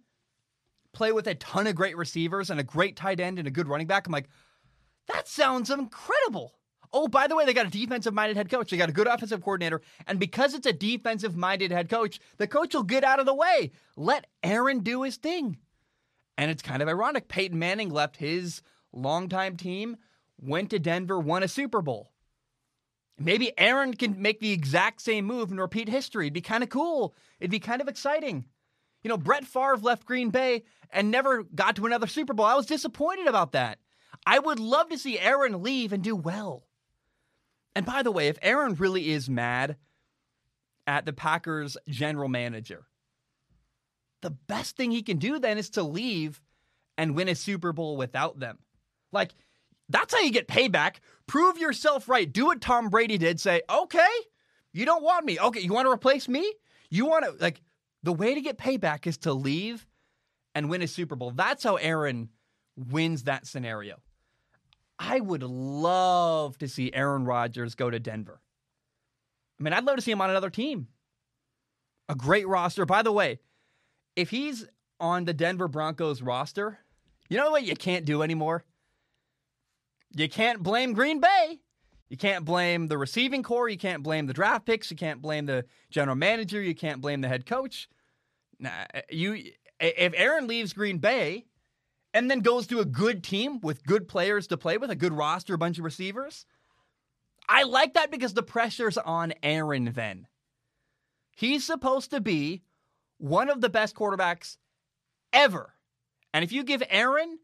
play 0.92 1.12
with 1.12 1.26
a 1.28 1.34
ton 1.36 1.66
of 1.66 1.76
great 1.76 1.96
receivers 1.96 2.50
and 2.50 2.60
a 2.60 2.64
great 2.64 2.96
tight 2.96 3.20
end 3.20 3.38
and 3.38 3.48
a 3.48 3.52
good 3.52 3.68
running 3.68 3.86
back, 3.86 4.06
I'm 4.06 4.12
like, 4.12 4.28
that 5.06 5.28
sounds 5.28 5.70
incredible. 5.70 6.58
Oh, 6.98 7.08
by 7.08 7.26
the 7.26 7.36
way, 7.36 7.44
they 7.44 7.52
got 7.52 7.66
a 7.66 7.70
defensive 7.70 8.14
minded 8.14 8.38
head 8.38 8.48
coach. 8.48 8.70
They 8.70 8.78
got 8.78 8.88
a 8.88 8.92
good 8.92 9.06
offensive 9.06 9.42
coordinator. 9.42 9.82
And 10.06 10.18
because 10.18 10.54
it's 10.54 10.66
a 10.66 10.72
defensive 10.72 11.36
minded 11.36 11.70
head 11.70 11.90
coach, 11.90 12.18
the 12.38 12.46
coach 12.46 12.72
will 12.72 12.84
get 12.84 13.04
out 13.04 13.20
of 13.20 13.26
the 13.26 13.34
way. 13.34 13.72
Let 13.98 14.26
Aaron 14.42 14.78
do 14.78 15.02
his 15.02 15.18
thing. 15.18 15.58
And 16.38 16.50
it's 16.50 16.62
kind 16.62 16.80
of 16.80 16.88
ironic. 16.88 17.28
Peyton 17.28 17.58
Manning 17.58 17.90
left 17.90 18.16
his 18.16 18.62
longtime 18.94 19.58
team, 19.58 19.98
went 20.40 20.70
to 20.70 20.78
Denver, 20.78 21.20
won 21.20 21.42
a 21.42 21.48
Super 21.48 21.82
Bowl. 21.82 22.12
Maybe 23.18 23.52
Aaron 23.58 23.92
can 23.92 24.22
make 24.22 24.40
the 24.40 24.52
exact 24.52 25.02
same 25.02 25.26
move 25.26 25.50
and 25.50 25.60
repeat 25.60 25.90
history. 25.90 26.28
It'd 26.28 26.32
be 26.32 26.40
kind 26.40 26.62
of 26.62 26.70
cool. 26.70 27.14
It'd 27.40 27.50
be 27.50 27.60
kind 27.60 27.82
of 27.82 27.88
exciting. 27.88 28.46
You 29.02 29.10
know, 29.10 29.18
Brett 29.18 29.44
Favre 29.44 29.76
left 29.76 30.06
Green 30.06 30.30
Bay 30.30 30.64
and 30.90 31.10
never 31.10 31.42
got 31.42 31.76
to 31.76 31.84
another 31.84 32.06
Super 32.06 32.32
Bowl. 32.32 32.46
I 32.46 32.54
was 32.54 32.64
disappointed 32.64 33.26
about 33.26 33.52
that. 33.52 33.80
I 34.24 34.38
would 34.38 34.58
love 34.58 34.88
to 34.88 34.98
see 34.98 35.18
Aaron 35.18 35.62
leave 35.62 35.92
and 35.92 36.02
do 36.02 36.16
well. 36.16 36.65
And 37.76 37.84
by 37.84 38.02
the 38.02 38.10
way, 38.10 38.28
if 38.28 38.38
Aaron 38.40 38.74
really 38.74 39.10
is 39.10 39.28
mad 39.28 39.76
at 40.86 41.04
the 41.04 41.12
Packers 41.12 41.76
general 41.86 42.30
manager, 42.30 42.86
the 44.22 44.30
best 44.30 44.76
thing 44.76 44.90
he 44.90 45.02
can 45.02 45.18
do 45.18 45.38
then 45.38 45.58
is 45.58 45.68
to 45.70 45.82
leave 45.82 46.40
and 46.96 47.14
win 47.14 47.28
a 47.28 47.34
Super 47.34 47.74
Bowl 47.74 47.98
without 47.98 48.40
them. 48.40 48.58
Like, 49.12 49.34
that's 49.90 50.14
how 50.14 50.20
you 50.20 50.32
get 50.32 50.48
payback. 50.48 50.96
Prove 51.26 51.58
yourself 51.58 52.08
right. 52.08 52.32
Do 52.32 52.46
what 52.46 52.62
Tom 52.62 52.88
Brady 52.88 53.18
did. 53.18 53.38
Say, 53.38 53.60
okay, 53.68 54.08
you 54.72 54.86
don't 54.86 55.04
want 55.04 55.26
me. 55.26 55.38
Okay, 55.38 55.60
you 55.60 55.74
want 55.74 55.86
to 55.86 55.92
replace 55.92 56.28
me? 56.28 56.50
You 56.88 57.04
want 57.04 57.26
to, 57.26 57.34
like, 57.44 57.60
the 58.02 58.12
way 58.14 58.34
to 58.34 58.40
get 58.40 58.56
payback 58.56 59.06
is 59.06 59.18
to 59.18 59.34
leave 59.34 59.86
and 60.54 60.70
win 60.70 60.80
a 60.80 60.88
Super 60.88 61.14
Bowl. 61.14 61.30
That's 61.30 61.62
how 61.62 61.76
Aaron 61.76 62.30
wins 62.74 63.24
that 63.24 63.46
scenario. 63.46 63.96
I 64.98 65.20
would 65.20 65.42
love 65.42 66.58
to 66.58 66.68
see 66.68 66.92
Aaron 66.92 67.24
Rodgers 67.24 67.74
go 67.74 67.90
to 67.90 67.98
Denver. 67.98 68.40
I 69.58 69.62
mean, 69.62 69.72
I'd 69.72 69.84
love 69.84 69.96
to 69.96 70.02
see 70.02 70.10
him 70.10 70.20
on 70.20 70.30
another 70.30 70.50
team. 70.50 70.88
A 72.08 72.14
great 72.14 72.46
roster. 72.46 72.86
By 72.86 73.02
the 73.02 73.12
way, 73.12 73.40
if 74.14 74.30
he's 74.30 74.66
on 75.00 75.24
the 75.24 75.34
Denver 75.34 75.68
Broncos 75.68 76.22
roster, 76.22 76.78
you 77.28 77.36
know 77.36 77.50
what 77.50 77.64
you 77.64 77.74
can't 77.74 78.04
do 78.04 78.22
anymore? 78.22 78.64
You 80.14 80.28
can't 80.28 80.62
blame 80.62 80.92
Green 80.92 81.20
Bay. 81.20 81.60
You 82.08 82.16
can't 82.16 82.44
blame 82.44 82.86
the 82.86 82.96
receiving 82.96 83.42
corps. 83.42 83.68
You 83.68 83.76
can't 83.76 84.02
blame 84.02 84.26
the 84.26 84.32
draft 84.32 84.64
picks. 84.64 84.90
You 84.90 84.96
can't 84.96 85.20
blame 85.20 85.46
the 85.46 85.64
general 85.90 86.16
manager. 86.16 86.62
You 86.62 86.74
can't 86.74 87.00
blame 87.00 87.20
the 87.20 87.28
head 87.28 87.46
coach. 87.46 87.88
Nah, 88.58 88.70
you 89.10 89.42
if 89.80 90.14
Aaron 90.16 90.46
leaves 90.46 90.72
Green 90.72 90.98
Bay 90.98 91.46
and 92.16 92.30
then 92.30 92.40
goes 92.40 92.66
to 92.66 92.80
a 92.80 92.86
good 92.86 93.22
team 93.22 93.60
with 93.60 93.84
good 93.84 94.08
players 94.08 94.46
to 94.46 94.56
play 94.56 94.78
with, 94.78 94.90
a 94.90 94.96
good 94.96 95.12
roster, 95.12 95.52
a 95.52 95.58
bunch 95.58 95.76
of 95.76 95.84
receivers, 95.84 96.46
I 97.46 97.64
like 97.64 97.92
that 97.92 98.10
because 98.10 98.32
the 98.32 98.42
pressure's 98.42 98.96
on 98.96 99.34
Aaron 99.42 99.92
then. 99.94 100.26
He's 101.36 101.62
supposed 101.62 102.10
to 102.12 102.22
be 102.22 102.62
one 103.18 103.50
of 103.50 103.60
the 103.60 103.68
best 103.68 103.94
quarterbacks 103.94 104.56
ever. 105.34 105.74
And 106.32 106.42
if 106.42 106.52
you 106.52 106.64
give 106.64 106.82
Aaron, 106.88 107.38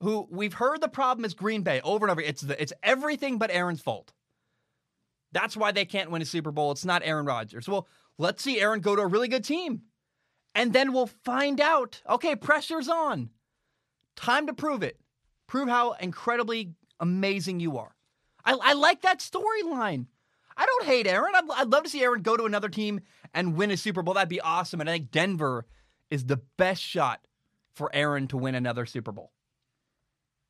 who 0.00 0.26
we've 0.30 0.54
heard 0.54 0.80
the 0.80 0.88
problem 0.88 1.26
is 1.26 1.34
Green 1.34 1.60
Bay 1.60 1.82
over 1.84 2.06
and 2.06 2.10
over, 2.10 2.22
it's 2.22 2.40
the, 2.40 2.60
it's 2.60 2.72
everything 2.82 3.36
but 3.36 3.50
Aaron's 3.50 3.82
fault. 3.82 4.14
That's 5.32 5.58
why 5.58 5.72
they 5.72 5.84
can't 5.84 6.10
win 6.10 6.22
a 6.22 6.24
Super 6.24 6.52
Bowl. 6.52 6.72
It's 6.72 6.86
not 6.86 7.02
Aaron 7.04 7.26
Rodgers. 7.26 7.68
Well, 7.68 7.86
let's 8.16 8.42
see 8.42 8.62
Aaron 8.62 8.80
go 8.80 8.96
to 8.96 9.02
a 9.02 9.06
really 9.06 9.28
good 9.28 9.44
team. 9.44 9.82
And 10.54 10.72
then 10.72 10.94
we'll 10.94 11.06
find 11.06 11.60
out. 11.60 12.00
Okay, 12.08 12.34
pressure's 12.34 12.88
on. 12.88 13.28
Time 14.16 14.46
to 14.46 14.54
prove 14.54 14.82
it. 14.82 14.98
Prove 15.46 15.68
how 15.68 15.92
incredibly 15.92 16.72
amazing 16.98 17.60
you 17.60 17.78
are. 17.78 17.94
I, 18.44 18.56
I 18.60 18.72
like 18.72 19.02
that 19.02 19.20
storyline. 19.20 20.06
I 20.56 20.64
don't 20.64 20.86
hate 20.86 21.06
Aaron. 21.06 21.34
I'd, 21.34 21.44
I'd 21.54 21.68
love 21.68 21.84
to 21.84 21.90
see 21.90 22.02
Aaron 22.02 22.22
go 22.22 22.36
to 22.36 22.44
another 22.44 22.68
team 22.68 23.00
and 23.34 23.56
win 23.56 23.70
a 23.70 23.76
Super 23.76 24.02
Bowl. 24.02 24.14
That'd 24.14 24.28
be 24.28 24.40
awesome. 24.40 24.80
And 24.80 24.88
I 24.88 24.94
think 24.94 25.10
Denver 25.10 25.66
is 26.10 26.24
the 26.24 26.40
best 26.56 26.82
shot 26.82 27.26
for 27.74 27.90
Aaron 27.92 28.26
to 28.28 28.38
win 28.38 28.54
another 28.54 28.86
Super 28.86 29.12
Bowl. 29.12 29.32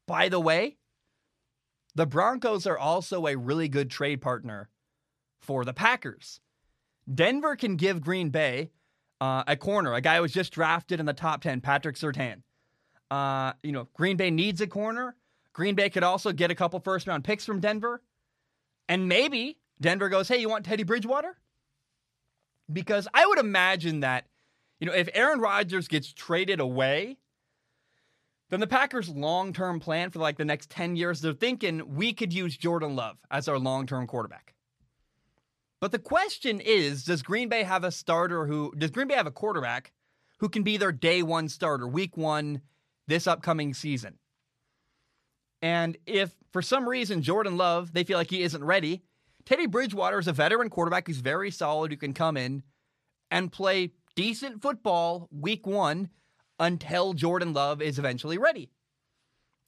By 0.07 0.29
the 0.29 0.39
way, 0.39 0.77
the 1.97 2.07
Broncos 2.07 2.67
are 2.67 2.79
also 2.79 3.27
a 3.27 3.37
really 3.37 3.69
good 3.69 3.91
trade 3.91 4.21
partner 4.21 4.69
for 5.41 5.65
the 5.65 5.73
Packers. 5.73 6.41
Denver 7.13 7.57
can 7.57 7.77
give 7.77 8.01
Green 8.01 8.31
Bay 8.31 8.71
uh, 9.21 9.45
a 9.47 9.57
corner, 9.57 9.95
a 9.95 10.01
guy 10.01 10.17
who 10.17 10.23
was 10.23 10.33
just 10.33 10.53
drafted 10.53 11.01
in 11.01 11.07
the 11.07 11.13
top 11.13 11.41
10, 11.41 11.61
Patrick 11.61 11.97
Surtain. 11.97 12.43
Uh, 13.11 13.53
you 13.63 13.73
know, 13.73 13.89
Green 13.95 14.17
Bay 14.17 14.31
needs 14.31 14.61
a 14.61 14.67
corner. 14.67 15.15
Green 15.53 15.75
Bay 15.75 15.89
could 15.91 16.03
also 16.03 16.33
get 16.33 16.51
a 16.51 16.55
couple 16.55 16.79
first 16.81 17.07
round 17.07 17.25
picks 17.25 17.45
from 17.45 17.61
Denver. 17.61 18.03
And 18.89 19.09
maybe 19.09 19.59
Denver 19.81 20.09
goes, 20.09 20.29
hey, 20.29 20.39
you 20.39 20.49
want 20.49 20.65
Teddy 20.65 20.83
Bridgewater? 20.83 21.37
Because 22.73 23.07
I 23.15 23.27
would 23.27 23.39
imagine 23.39 24.01
that, 24.01 24.27
you 24.81 24.87
know, 24.87 24.93
if 24.93 25.09
Aaron 25.15 25.41
Rodgers 25.41 25.89
gets 25.89 26.13
traded 26.13 26.61
away, 26.61 27.17
then 28.51 28.61
the 28.61 28.67
Packers' 28.67 29.09
long 29.09 29.53
term 29.53 29.81
plan 29.81 30.11
for 30.11 30.19
like 30.19 30.37
the 30.37 30.45
next 30.45 30.71
10 30.71 30.97
years, 30.97 31.21
they're 31.21 31.33
thinking 31.33 31.97
we 31.97 32.13
could 32.13 32.33
use 32.33 32.57
Jordan 32.57 32.95
Love 32.95 33.19
as 33.31 33.49
our 33.49 33.59
long 33.59 33.87
term 33.87 34.07
quarterback. 34.07 34.55
But 35.81 35.93
the 35.93 35.99
question 35.99 36.61
is 36.61 37.05
does 37.05 37.23
Green 37.23 37.49
Bay 37.49 37.63
have 37.63 37.85
a 37.85 37.91
starter 37.91 38.47
who, 38.47 38.73
does 38.77 38.91
Green 38.91 39.09
Bay 39.09 39.15
have 39.15 39.27
a 39.27 39.33
quarterback 39.33 39.93
who 40.39 40.49
can 40.49 40.63
be 40.63 40.77
their 40.77 40.93
day 40.93 41.23
one 41.23 41.49
starter, 41.49 41.87
week 41.89 42.17
one, 42.17 42.61
this 43.07 43.27
upcoming 43.27 43.75
season? 43.75 44.19
And 45.63 45.97
if 46.07 46.35
for 46.53 46.63
some 46.63 46.89
reason 46.89 47.23
Jordan 47.23 47.57
Love, 47.57 47.93
they 47.93 48.05
feel 48.05 48.19
like 48.19 48.31
he 48.31 48.43
isn't 48.43 48.63
ready, 48.63 49.03
Teddy 49.45 49.67
Bridgewater 49.67 50.19
is 50.19 50.29
a 50.29 50.33
veteran 50.33 50.71
quarterback 50.71 51.07
who's 51.07 51.19
very 51.19 51.51
solid, 51.51 51.93
who 51.93 51.97
can 51.97 52.13
come 52.13 52.37
in 52.37 52.63
and 53.31 53.53
play 53.53 53.93
decent 54.15 54.61
football 54.61 55.29
week 55.31 55.67
one 55.67 56.09
until 56.59 57.13
Jordan 57.13 57.53
Love 57.53 57.81
is 57.81 57.99
eventually 57.99 58.39
ready. 58.39 58.71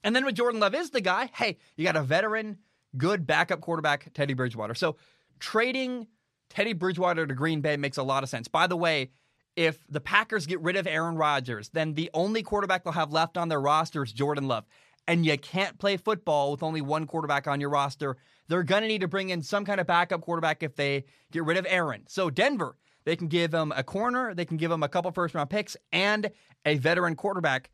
And 0.03 0.15
then 0.15 0.25
when 0.25 0.35
Jordan 0.35 0.61
Love 0.61 0.75
is 0.75 0.91
the 0.91 1.01
guy, 1.01 1.31
hey, 1.35 1.59
you 1.77 1.85
got 1.85 1.97
a 1.97 2.03
veteran, 2.03 2.59
good 2.97 3.27
backup 3.27 3.61
quarterback, 3.61 4.13
Teddy 4.15 4.35
Bridgewater. 4.35 4.75
So 4.75 4.97
trading 5.39 6.07
Teddy 6.51 6.73
Bridgewater 6.73 7.27
to 7.27 7.35
Green 7.35 7.61
Bay 7.61 7.77
makes 7.77 7.99
a 7.99 8.03
lot 8.03 8.23
of 8.23 8.29
sense. 8.29 8.49
By 8.49 8.67
the 8.67 8.77
way, 8.77 9.11
if 9.59 9.85
the 9.89 10.01
Packers 10.01 10.47
get 10.47 10.61
rid 10.61 10.77
of 10.77 10.87
Aaron 10.87 11.17
Rodgers, 11.17 11.69
then 11.71 11.95
the 11.95 12.09
only 12.15 12.45
quarterback 12.45 12.85
they'll 12.85 12.93
have 12.93 13.13
left 13.13 13.37
on 13.37 13.49
their 13.49 13.61
roster 13.61 14.05
is 14.05 14.13
Jordan 14.13 14.47
Love. 14.47 14.65
And 15.09 15.27
you 15.27 15.37
can't 15.37 15.77
play 15.79 15.97
football 15.97 16.53
with 16.53 16.63
only 16.63 16.81
one 16.81 17.09
quarterback 17.09 17.49
on 17.49 17.61
your 17.61 17.71
roster. 17.71 18.17
They're 18.47 18.63
going 18.63 18.83
to 18.83 18.89
need 18.89 19.01
to 19.01 19.09
bring 19.09 19.31
in 19.31 19.43
some 19.43 19.65
kind 19.65 19.81
of 19.81 19.87
backup 19.89 20.21
quarterback 20.21 20.63
if 20.63 20.77
they 20.77 21.07
get 21.33 21.45
rid 21.45 21.57
of 21.57 21.67
Aaron. 21.69 22.05
So, 22.07 22.31
Denver, 22.31 22.77
they 23.05 23.17
can 23.17 23.27
give 23.27 23.53
him 23.53 23.73
a 23.75 23.83
corner, 23.83 24.33
they 24.33 24.45
can 24.45 24.59
give 24.59 24.71
him 24.71 24.85
a 24.85 24.89
couple 24.89 25.11
first 25.11 25.35
round 25.35 25.51
picks, 25.51 25.77
and 25.91 26.31
a 26.65 26.77
veteran 26.77 27.17
quarterback. 27.17 27.71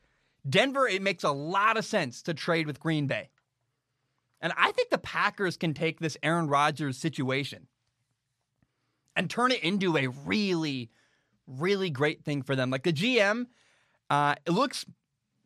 Denver, 0.48 0.88
it 0.88 1.02
makes 1.02 1.22
a 1.22 1.32
lot 1.32 1.76
of 1.76 1.84
sense 1.84 2.22
to 2.22 2.32
trade 2.32 2.66
with 2.66 2.80
Green 2.80 3.06
Bay. 3.06 3.28
And 4.40 4.54
I 4.56 4.72
think 4.72 4.88
the 4.88 4.98
Packers 4.98 5.58
can 5.58 5.74
take 5.74 6.00
this 6.00 6.16
Aaron 6.22 6.48
Rodgers 6.48 6.96
situation 6.96 7.66
and 9.16 9.28
turn 9.28 9.52
it 9.52 9.62
into 9.62 9.98
a 9.98 10.06
really, 10.06 10.90
really 11.46 11.90
great 11.90 12.24
thing 12.24 12.42
for 12.42 12.56
them. 12.56 12.70
Like 12.70 12.82
the 12.82 12.92
GM, 12.92 13.46
uh, 14.10 14.34
it 14.46 14.50
looks 14.50 14.84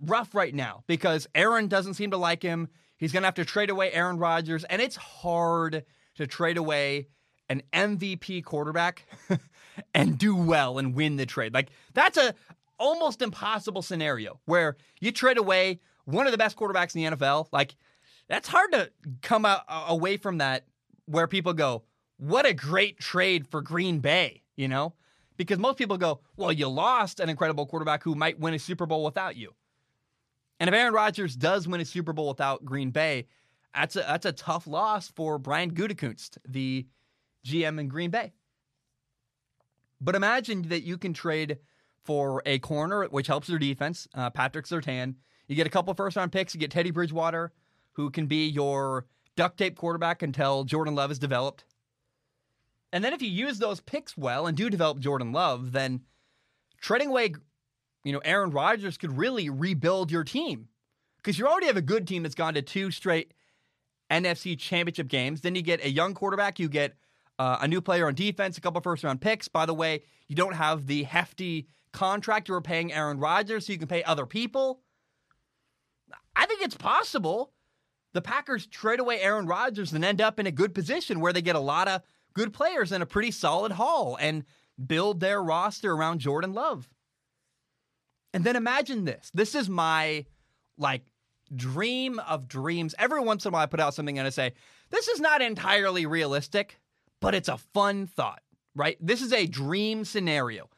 rough 0.00 0.34
right 0.34 0.54
now 0.54 0.84
because 0.86 1.26
Aaron 1.34 1.68
doesn't 1.68 1.94
seem 1.94 2.10
to 2.10 2.16
like 2.16 2.42
him. 2.42 2.68
He's 2.96 3.12
going 3.12 3.22
to 3.22 3.26
have 3.26 3.34
to 3.34 3.44
trade 3.44 3.70
away 3.70 3.92
Aaron 3.92 4.18
Rodgers, 4.18 4.64
and 4.64 4.82
it's 4.82 4.96
hard 4.96 5.84
to 6.16 6.26
trade 6.26 6.56
away 6.56 7.08
an 7.48 7.62
MVP 7.72 8.44
quarterback 8.44 9.06
and 9.94 10.18
do 10.18 10.34
well 10.36 10.78
and 10.78 10.94
win 10.94 11.16
the 11.16 11.26
trade. 11.26 11.54
Like 11.54 11.70
that's 11.94 12.18
a 12.18 12.34
almost 12.78 13.22
impossible 13.22 13.82
scenario 13.82 14.38
where 14.44 14.76
you 15.00 15.12
trade 15.12 15.38
away 15.38 15.80
one 16.04 16.26
of 16.26 16.32
the 16.32 16.38
best 16.38 16.56
quarterbacks 16.56 16.94
in 16.94 17.10
the 17.10 17.16
NFL. 17.16 17.48
Like 17.52 17.74
that's 18.28 18.48
hard 18.48 18.72
to 18.72 18.90
come 19.22 19.44
out, 19.44 19.62
away 19.68 20.16
from 20.16 20.38
that 20.38 20.64
where 21.06 21.26
people 21.26 21.54
go, 21.54 21.84
"What 22.18 22.46
a 22.46 22.52
great 22.52 22.98
trade 22.98 23.46
for 23.46 23.62
Green 23.62 24.00
Bay," 24.00 24.42
you 24.56 24.68
know? 24.68 24.94
Because 25.38 25.58
most 25.58 25.78
people 25.78 25.96
go, 25.96 26.20
"Well, 26.36 26.52
you 26.52 26.68
lost 26.68 27.20
an 27.20 27.30
incredible 27.30 27.64
quarterback 27.64 28.02
who 28.02 28.14
might 28.14 28.38
win 28.38 28.52
a 28.52 28.58
Super 28.58 28.84
Bowl 28.84 29.02
without 29.02 29.36
you." 29.36 29.54
And 30.60 30.68
if 30.68 30.74
Aaron 30.74 30.92
Rodgers 30.92 31.36
does 31.36 31.66
win 31.66 31.80
a 31.80 31.86
Super 31.86 32.12
Bowl 32.12 32.28
without 32.28 32.64
Green 32.64 32.90
Bay, 32.90 33.28
that's 33.74 33.96
a 33.96 34.00
that's 34.00 34.26
a 34.26 34.32
tough 34.32 34.66
loss 34.66 35.08
for 35.08 35.38
Brian 35.38 35.72
Gutekunst, 35.72 36.38
the 36.46 36.86
GM 37.46 37.78
in 37.78 37.88
Green 37.88 38.10
Bay. 38.10 38.32
But 40.00 40.14
imagine 40.14 40.62
that 40.68 40.82
you 40.82 40.98
can 40.98 41.12
trade 41.12 41.58
for 42.04 42.42
a 42.46 42.58
corner, 42.58 43.04
which 43.06 43.26
helps 43.26 43.48
their 43.48 43.58
defense, 43.58 44.08
uh, 44.14 44.30
Patrick 44.30 44.66
Surtain. 44.66 45.14
You 45.46 45.56
get 45.56 45.66
a 45.66 45.70
couple 45.70 45.92
first 45.94 46.16
round 46.16 46.32
picks. 46.32 46.54
You 46.54 46.60
get 46.60 46.70
Teddy 46.70 46.90
Bridgewater, 46.90 47.52
who 47.92 48.10
can 48.10 48.26
be 48.26 48.48
your 48.48 49.06
duct 49.36 49.56
tape 49.58 49.76
quarterback 49.76 50.22
until 50.22 50.64
Jordan 50.64 50.94
Love 50.94 51.10
is 51.10 51.18
developed. 51.18 51.64
And 52.92 53.04
then 53.04 53.12
if 53.12 53.22
you 53.22 53.28
use 53.28 53.58
those 53.58 53.80
picks 53.80 54.16
well 54.16 54.46
and 54.46 54.56
do 54.56 54.70
develop 54.70 54.98
Jordan 54.98 55.32
Love, 55.32 55.72
then 55.72 56.02
trading 56.80 57.08
away 57.08 57.34
you 58.04 58.12
know, 58.12 58.20
Aaron 58.24 58.50
Rodgers 58.50 58.96
could 58.96 59.18
really 59.18 59.50
rebuild 59.50 60.10
your 60.10 60.24
team 60.24 60.68
because 61.18 61.38
you 61.38 61.46
already 61.46 61.66
have 61.66 61.76
a 61.76 61.82
good 61.82 62.06
team 62.06 62.22
that's 62.22 62.34
gone 62.34 62.54
to 62.54 62.62
two 62.62 62.90
straight 62.90 63.34
NFC 64.10 64.58
championship 64.58 65.08
games. 65.08 65.40
Then 65.40 65.54
you 65.54 65.62
get 65.62 65.84
a 65.84 65.90
young 65.90 66.14
quarterback, 66.14 66.58
you 66.58 66.68
get 66.68 66.94
uh, 67.38 67.58
a 67.60 67.68
new 67.68 67.80
player 67.80 68.06
on 68.06 68.14
defense, 68.14 68.56
a 68.56 68.60
couple 68.60 68.80
first 68.80 69.04
round 69.04 69.20
picks. 69.20 69.48
By 69.48 69.66
the 69.66 69.74
way, 69.74 70.02
you 70.26 70.36
don't 70.36 70.54
have 70.54 70.86
the 70.86 71.02
hefty 71.02 71.68
contract 71.92 72.48
you 72.48 72.54
were 72.54 72.62
paying 72.62 72.92
Aaron 72.92 73.18
Rodgers, 73.18 73.66
so 73.66 73.72
you 73.72 73.78
can 73.78 73.88
pay 73.88 74.02
other 74.04 74.26
people. 74.26 74.80
I 76.34 76.46
think 76.46 76.62
it's 76.62 76.76
possible 76.76 77.52
the 78.14 78.22
Packers 78.22 78.66
trade 78.66 79.00
away 79.00 79.20
Aaron 79.20 79.46
Rodgers 79.46 79.92
and 79.92 80.04
end 80.04 80.20
up 80.20 80.40
in 80.40 80.46
a 80.46 80.50
good 80.50 80.74
position 80.74 81.20
where 81.20 81.32
they 81.32 81.42
get 81.42 81.56
a 81.56 81.60
lot 81.60 81.88
of 81.88 82.00
good 82.38 82.52
players 82.52 82.92
in 82.92 83.02
a 83.02 83.06
pretty 83.06 83.32
solid 83.32 83.72
haul 83.72 84.16
and 84.20 84.44
build 84.86 85.18
their 85.18 85.42
roster 85.42 85.92
around 85.92 86.20
Jordan 86.20 86.52
Love. 86.52 86.88
And 88.32 88.44
then 88.44 88.54
imagine 88.54 89.04
this. 89.04 89.28
This 89.34 89.56
is 89.56 89.68
my 89.68 90.24
like 90.78 91.02
dream 91.54 92.20
of 92.20 92.46
dreams. 92.46 92.94
Every 92.96 93.20
once 93.20 93.44
in 93.44 93.48
a 93.48 93.52
while, 93.52 93.64
I 93.64 93.66
put 93.66 93.80
out 93.80 93.92
something 93.92 94.18
and 94.18 94.26
I 94.26 94.30
say, 94.30 94.52
this 94.90 95.08
is 95.08 95.20
not 95.20 95.42
entirely 95.42 96.06
realistic, 96.06 96.78
but 97.20 97.34
it's 97.34 97.48
a 97.48 97.58
fun 97.58 98.06
thought, 98.06 98.42
right? 98.76 98.96
This 99.00 99.20
is 99.20 99.32
a 99.32 99.48
dream 99.48 100.04
scenario. 100.04 100.70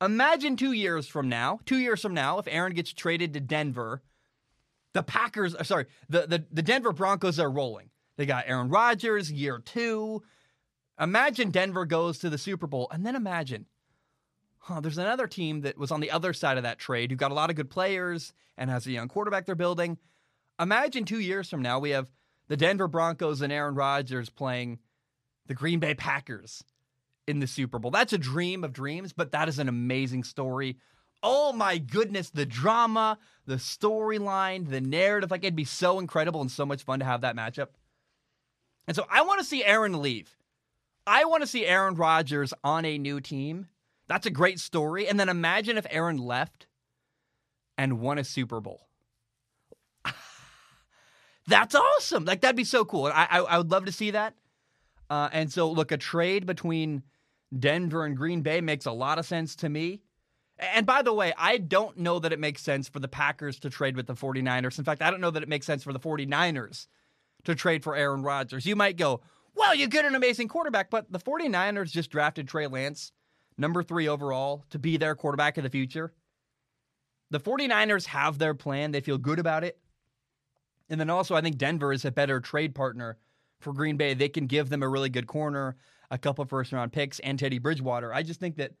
Imagine 0.00 0.54
two 0.54 0.72
years 0.72 1.08
from 1.08 1.28
now, 1.28 1.58
two 1.66 1.78
years 1.78 2.00
from 2.00 2.14
now, 2.14 2.38
if 2.38 2.46
Aaron 2.46 2.74
gets 2.74 2.92
traded 2.92 3.34
to 3.34 3.40
Denver, 3.40 4.02
the 4.94 5.02
Packers, 5.02 5.56
uh, 5.56 5.64
sorry, 5.64 5.86
the, 6.08 6.28
the, 6.28 6.44
the 6.52 6.62
Denver 6.62 6.92
Broncos 6.92 7.40
are 7.40 7.50
rolling. 7.50 7.90
They 8.16 8.26
got 8.26 8.44
Aaron 8.46 8.68
Rodgers, 8.68 9.32
year 9.32 9.58
two. 9.58 10.22
Imagine 11.00 11.50
Denver 11.50 11.84
goes 11.84 12.18
to 12.18 12.30
the 12.30 12.38
Super 12.38 12.66
Bowl, 12.66 12.88
and 12.90 13.04
then 13.04 13.16
imagine 13.16 13.66
huh, 14.62 14.80
there's 14.80 14.98
another 14.98 15.26
team 15.26 15.62
that 15.62 15.76
was 15.76 15.90
on 15.90 16.00
the 16.00 16.10
other 16.10 16.32
side 16.32 16.56
of 16.56 16.62
that 16.62 16.78
trade 16.78 17.10
who 17.10 17.16
got 17.16 17.32
a 17.32 17.34
lot 17.34 17.50
of 17.50 17.56
good 17.56 17.70
players 17.70 18.32
and 18.56 18.70
has 18.70 18.86
a 18.86 18.92
young 18.92 19.08
quarterback 19.08 19.44
they're 19.44 19.54
building. 19.54 19.98
Imagine 20.60 21.04
two 21.04 21.20
years 21.20 21.48
from 21.48 21.62
now, 21.62 21.78
we 21.78 21.90
have 21.90 22.10
the 22.48 22.56
Denver 22.56 22.88
Broncos 22.88 23.40
and 23.40 23.52
Aaron 23.52 23.74
Rodgers 23.74 24.30
playing 24.30 24.78
the 25.46 25.54
Green 25.54 25.80
Bay 25.80 25.94
Packers 25.94 26.62
in 27.26 27.40
the 27.40 27.46
Super 27.46 27.78
Bowl. 27.78 27.90
That's 27.90 28.12
a 28.12 28.18
dream 28.18 28.62
of 28.62 28.72
dreams, 28.72 29.12
but 29.12 29.32
that 29.32 29.48
is 29.48 29.58
an 29.58 29.68
amazing 29.68 30.22
story. 30.22 30.76
Oh 31.24 31.52
my 31.52 31.78
goodness, 31.78 32.30
the 32.30 32.46
drama, 32.46 33.18
the 33.46 33.56
storyline, 33.56 34.68
the 34.68 34.80
narrative. 34.80 35.30
Like, 35.30 35.42
it'd 35.42 35.56
be 35.56 35.64
so 35.64 35.98
incredible 35.98 36.40
and 36.40 36.50
so 36.50 36.66
much 36.66 36.82
fun 36.82 37.00
to 37.00 37.04
have 37.04 37.22
that 37.22 37.36
matchup. 37.36 37.68
And 38.86 38.96
so 38.96 39.06
I 39.10 39.22
want 39.22 39.40
to 39.40 39.46
see 39.46 39.64
Aaron 39.64 40.02
leave. 40.02 40.36
I 41.06 41.24
want 41.24 41.42
to 41.42 41.46
see 41.46 41.66
Aaron 41.66 41.94
Rodgers 41.94 42.54
on 42.62 42.84
a 42.84 42.98
new 42.98 43.20
team 43.20 43.68
that's 44.12 44.26
a 44.26 44.30
great 44.30 44.60
story. 44.60 45.08
And 45.08 45.18
then 45.18 45.30
imagine 45.30 45.78
if 45.78 45.86
Aaron 45.88 46.18
left 46.18 46.66
and 47.78 47.98
won 48.00 48.18
a 48.18 48.24
Super 48.24 48.60
Bowl. 48.60 48.88
That's 51.46 51.74
awesome. 51.74 52.26
Like 52.26 52.42
that'd 52.42 52.54
be 52.54 52.64
so 52.64 52.84
cool. 52.84 53.06
I 53.06 53.26
I, 53.30 53.38
I 53.38 53.58
would 53.58 53.70
love 53.70 53.86
to 53.86 53.92
see 53.92 54.10
that. 54.10 54.34
Uh, 55.08 55.30
and 55.32 55.50
so, 55.50 55.70
look, 55.70 55.92
a 55.92 55.96
trade 55.96 56.44
between 56.44 57.02
Denver 57.58 58.04
and 58.04 58.14
Green 58.14 58.42
Bay 58.42 58.60
makes 58.60 58.84
a 58.84 58.92
lot 58.92 59.18
of 59.18 59.24
sense 59.26 59.56
to 59.56 59.68
me. 59.70 60.02
And 60.58 60.84
by 60.84 61.00
the 61.00 61.12
way, 61.12 61.32
I 61.36 61.56
don't 61.56 61.98
know 61.98 62.18
that 62.18 62.32
it 62.32 62.38
makes 62.38 62.62
sense 62.62 62.88
for 62.88 63.00
the 63.00 63.08
Packers 63.08 63.58
to 63.60 63.70
trade 63.70 63.96
with 63.96 64.06
the 64.06 64.14
49ers. 64.14 64.78
In 64.78 64.84
fact, 64.84 65.02
I 65.02 65.10
don't 65.10 65.20
know 65.22 65.30
that 65.30 65.42
it 65.42 65.48
makes 65.48 65.66
sense 65.66 65.82
for 65.82 65.92
the 65.92 65.98
49ers 65.98 66.86
to 67.44 67.54
trade 67.54 67.82
for 67.82 67.96
Aaron 67.96 68.22
Rodgers. 68.22 68.64
You 68.64 68.76
might 68.76 68.96
go, 68.96 69.22
well, 69.54 69.74
you 69.74 69.86
get 69.86 70.04
an 70.04 70.14
amazing 70.14 70.48
quarterback, 70.48 70.90
but 70.90 71.10
the 71.10 71.18
49ers 71.18 71.90
just 71.90 72.10
drafted 72.10 72.48
Trey 72.48 72.66
Lance 72.66 73.12
number 73.58 73.82
three 73.82 74.08
overall, 74.08 74.64
to 74.70 74.78
be 74.78 74.96
their 74.96 75.14
quarterback 75.14 75.56
of 75.56 75.64
the 75.64 75.70
future. 75.70 76.12
The 77.30 77.40
49ers 77.40 78.06
have 78.06 78.38
their 78.38 78.54
plan. 78.54 78.92
They 78.92 79.00
feel 79.00 79.18
good 79.18 79.38
about 79.38 79.64
it. 79.64 79.78
And 80.90 81.00
then 81.00 81.10
also, 81.10 81.34
I 81.34 81.40
think 81.40 81.56
Denver 81.56 81.92
is 81.92 82.04
a 82.04 82.10
better 82.10 82.40
trade 82.40 82.74
partner 82.74 83.18
for 83.60 83.72
Green 83.72 83.96
Bay. 83.96 84.14
They 84.14 84.28
can 84.28 84.46
give 84.46 84.68
them 84.68 84.82
a 84.82 84.88
really 84.88 85.08
good 85.08 85.26
corner, 85.26 85.76
a 86.10 86.18
couple 86.18 86.44
first 86.44 86.72
round 86.72 86.92
picks, 86.92 87.18
and 87.20 87.38
Teddy 87.38 87.58
Bridgewater. 87.58 88.12
I 88.12 88.22
just 88.22 88.40
think 88.40 88.56
that 88.56 88.72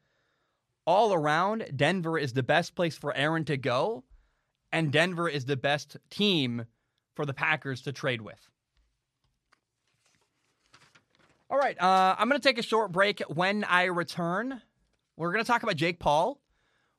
all 0.86 1.14
around, 1.14 1.64
Denver 1.76 2.18
is 2.18 2.32
the 2.32 2.42
best 2.42 2.74
place 2.74 2.96
for 2.96 3.14
Aaron 3.16 3.44
to 3.46 3.56
go, 3.56 4.04
and 4.72 4.92
Denver 4.92 5.28
is 5.28 5.44
the 5.44 5.56
best 5.56 5.96
team 6.10 6.66
for 7.14 7.24
the 7.24 7.34
Packers 7.34 7.82
to 7.82 7.92
trade 7.92 8.20
with. 8.20 8.48
All 11.52 11.58
right, 11.58 11.78
uh, 11.78 12.16
I'm 12.18 12.30
going 12.30 12.40
to 12.40 12.48
take 12.48 12.56
a 12.56 12.62
short 12.62 12.92
break. 12.92 13.20
When 13.28 13.62
I 13.64 13.84
return, 13.84 14.62
we're 15.18 15.32
going 15.32 15.44
to 15.44 15.46
talk 15.46 15.62
about 15.62 15.76
Jake 15.76 15.98
Paul. 15.98 16.40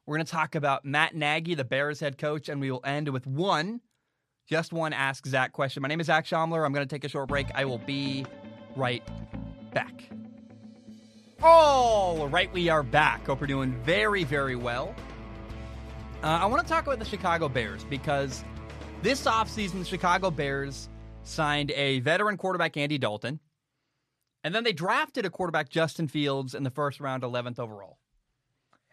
We're 0.05 0.17
going 0.17 0.27
to 0.27 0.31
talk 0.31 0.53
about 0.53 0.85
Matt 0.85 1.15
Nagy, 1.15 1.55
the 1.55 1.63
Bears 1.63 1.99
head 1.99 2.19
coach, 2.19 2.49
and 2.49 2.61
we 2.61 2.69
will 2.69 2.83
end 2.85 3.09
with 3.09 3.25
one, 3.25 3.81
just 4.47 4.71
one 4.71 4.93
Ask 4.93 5.25
Zach 5.25 5.53
question. 5.53 5.81
My 5.81 5.87
name 5.87 5.99
is 5.99 6.05
Zach 6.05 6.27
Schaumler. 6.27 6.63
I'm 6.63 6.71
going 6.71 6.87
to 6.87 6.95
take 6.95 7.03
a 7.03 7.09
short 7.09 7.29
break. 7.29 7.47
I 7.55 7.65
will 7.65 7.79
be 7.79 8.27
right 8.75 9.01
back. 9.73 10.07
All 11.41 12.29
right, 12.29 12.53
we 12.53 12.69
are 12.69 12.83
back. 12.83 13.25
Hope 13.25 13.41
we're 13.41 13.47
doing 13.47 13.75
very, 13.83 14.23
very 14.23 14.55
well. 14.55 14.93
Uh, 16.21 16.27
I 16.27 16.45
want 16.45 16.61
to 16.61 16.71
talk 16.71 16.85
about 16.85 16.99
the 16.99 17.05
Chicago 17.05 17.49
Bears 17.49 17.85
because 17.85 18.43
this 19.01 19.25
offseason, 19.25 19.79
the 19.79 19.85
Chicago 19.85 20.29
Bears 20.29 20.89
signed 21.23 21.71
a 21.71 22.01
veteran 22.01 22.37
quarterback, 22.37 22.77
Andy 22.77 22.99
Dalton. 22.99 23.39
And 24.43 24.53
then 24.53 24.63
they 24.63 24.73
drafted 24.73 25.25
a 25.25 25.29
quarterback, 25.29 25.69
Justin 25.69 26.07
Fields, 26.07 26.53
in 26.53 26.63
the 26.63 26.69
first 26.69 26.99
round, 26.99 27.23
11th 27.23 27.59
overall. 27.59 27.97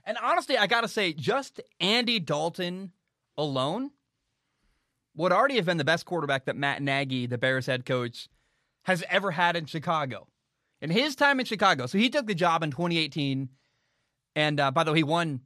And 0.04 0.16
honestly, 0.22 0.56
I 0.56 0.66
got 0.66 0.82
to 0.82 0.88
say, 0.88 1.12
just 1.12 1.60
Andy 1.80 2.20
Dalton 2.20 2.92
alone 3.36 3.90
would 5.16 5.32
already 5.32 5.56
have 5.56 5.66
been 5.66 5.76
the 5.76 5.84
best 5.84 6.06
quarterback 6.06 6.44
that 6.44 6.56
Matt 6.56 6.82
Nagy, 6.82 7.26
the 7.26 7.38
Bears 7.38 7.66
head 7.66 7.84
coach, 7.84 8.28
has 8.84 9.04
ever 9.10 9.32
had 9.32 9.56
in 9.56 9.66
Chicago. 9.66 10.28
In 10.80 10.90
his 10.90 11.14
time 11.14 11.40
in 11.40 11.46
Chicago, 11.46 11.86
so 11.86 11.98
he 11.98 12.08
took 12.08 12.26
the 12.26 12.34
job 12.34 12.62
in 12.62 12.70
2018. 12.70 13.50
And 14.34 14.60
uh, 14.60 14.70
by 14.70 14.84
the 14.84 14.92
way, 14.92 15.00
he 15.00 15.04
won 15.04 15.40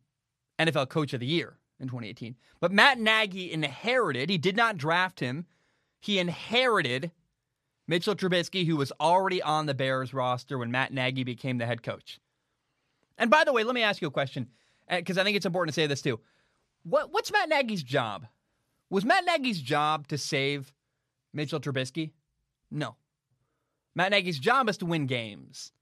NFL 0.61 0.91
Coach 0.91 1.13
of 1.13 1.21
the 1.21 1.27
Year 1.27 1.59
in 1.81 1.89
2018. 1.89 2.37
But 2.61 2.71
Matt 2.71 3.01
Nagy 3.01 3.51
inherited, 3.51 4.31
he 4.31 4.39
did 4.39 4.57
not 4.57 4.77
draft 4.77 5.19
him, 5.19 5.47
he 5.99 6.19
inherited 6.19 7.11
Mitchell 7.87 8.15
Trubisky, 8.15 8.67
who 8.67 8.77
was 8.77 8.93
already 9.01 9.43
on 9.43 9.67
the 9.67 9.75
Bears 9.75 10.15
roster 10.15 10.59
when 10.59 10.71
Matt 10.71 10.93
Nagy 10.93 11.25
became 11.25 11.59
the 11.59 11.67
head 11.67 11.83
coach. 11.83 12.19
And 13.19 13.31
by 13.31 13.45
the 13.45 13.53
way, 13.53 13.65
let 13.65 13.75
me 13.75 13.83
ask 13.83 14.01
you 14.01 14.09
a 14.09 14.13
question, 14.13 14.49
eh, 14.89 14.99
because 14.99 15.19
I 15.19 15.25
think 15.25 15.37
it's 15.37 15.47
important 15.47 15.75
to 15.75 15.81
say 15.81 15.87
this 15.87 16.03
too. 16.03 16.21
What, 16.83 17.13
what's 17.13 17.33
Matt 17.33 17.49
Nagy's 17.49 17.83
job? 17.83 18.27
Was 18.91 19.05
Matt 19.05 19.25
Nagy's 19.25 19.61
job 19.61 20.09
to 20.09 20.19
save 20.19 20.73
Mitchell 21.33 21.61
Trubisky? 21.61 22.13
No. 22.71 22.97
Matt 23.95 24.11
Nagy's 24.11 24.39
job 24.39 24.69
is 24.69 24.79
to 24.79 24.87
win 24.87 25.07
games. 25.07 25.73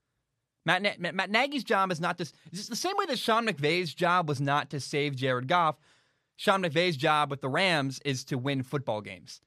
Matt, 0.65 0.83
Matt, 0.83 1.15
Matt 1.15 1.31
Nagy's 1.31 1.65
job 1.65 1.91
is 1.91 2.01
not 2.01 2.19
to. 2.19 2.31
It's 2.53 2.69
the 2.69 2.77
same 2.77 2.97
way 2.97 3.07
that 3.07 3.19
Sean 3.19 3.47
McVay's 3.47 3.95
job 3.95 4.29
was 4.29 4.41
not 4.41 4.71
to 4.71 4.81
save 4.81 5.17
Jared 5.17 5.49
Goff. 5.49 5.77
Sean 6.37 6.62
McVay's 6.62 6.97
job 6.97 7.31
with 7.31 7.41
the 7.41 7.49
Rams 7.49 8.01
is 8.05 8.25
to 8.25 8.38
win 8.38 8.62
football 8.62 9.01
games. 9.01 9.41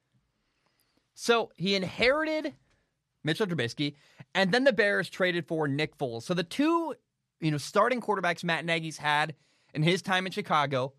So 1.15 1.49
he 1.55 1.75
inherited 1.75 2.53
Mitchell 3.23 3.47
Trubisky, 3.47 3.95
and 4.35 4.51
then 4.51 4.65
the 4.65 4.73
Bears 4.73 5.09
traded 5.09 5.47
for 5.47 5.67
Nick 5.67 5.97
Foles. 5.97 6.23
So 6.23 6.33
the 6.33 6.43
two, 6.43 6.93
you 7.39 7.49
know, 7.49 7.57
starting 7.57 8.01
quarterbacks 8.01 8.43
Matt 8.43 8.65
Nagy's 8.65 8.97
had 8.97 9.33
in 9.73 9.81
his 9.81 10.01
time 10.01 10.25
in 10.25 10.31
Chicago, 10.31 10.93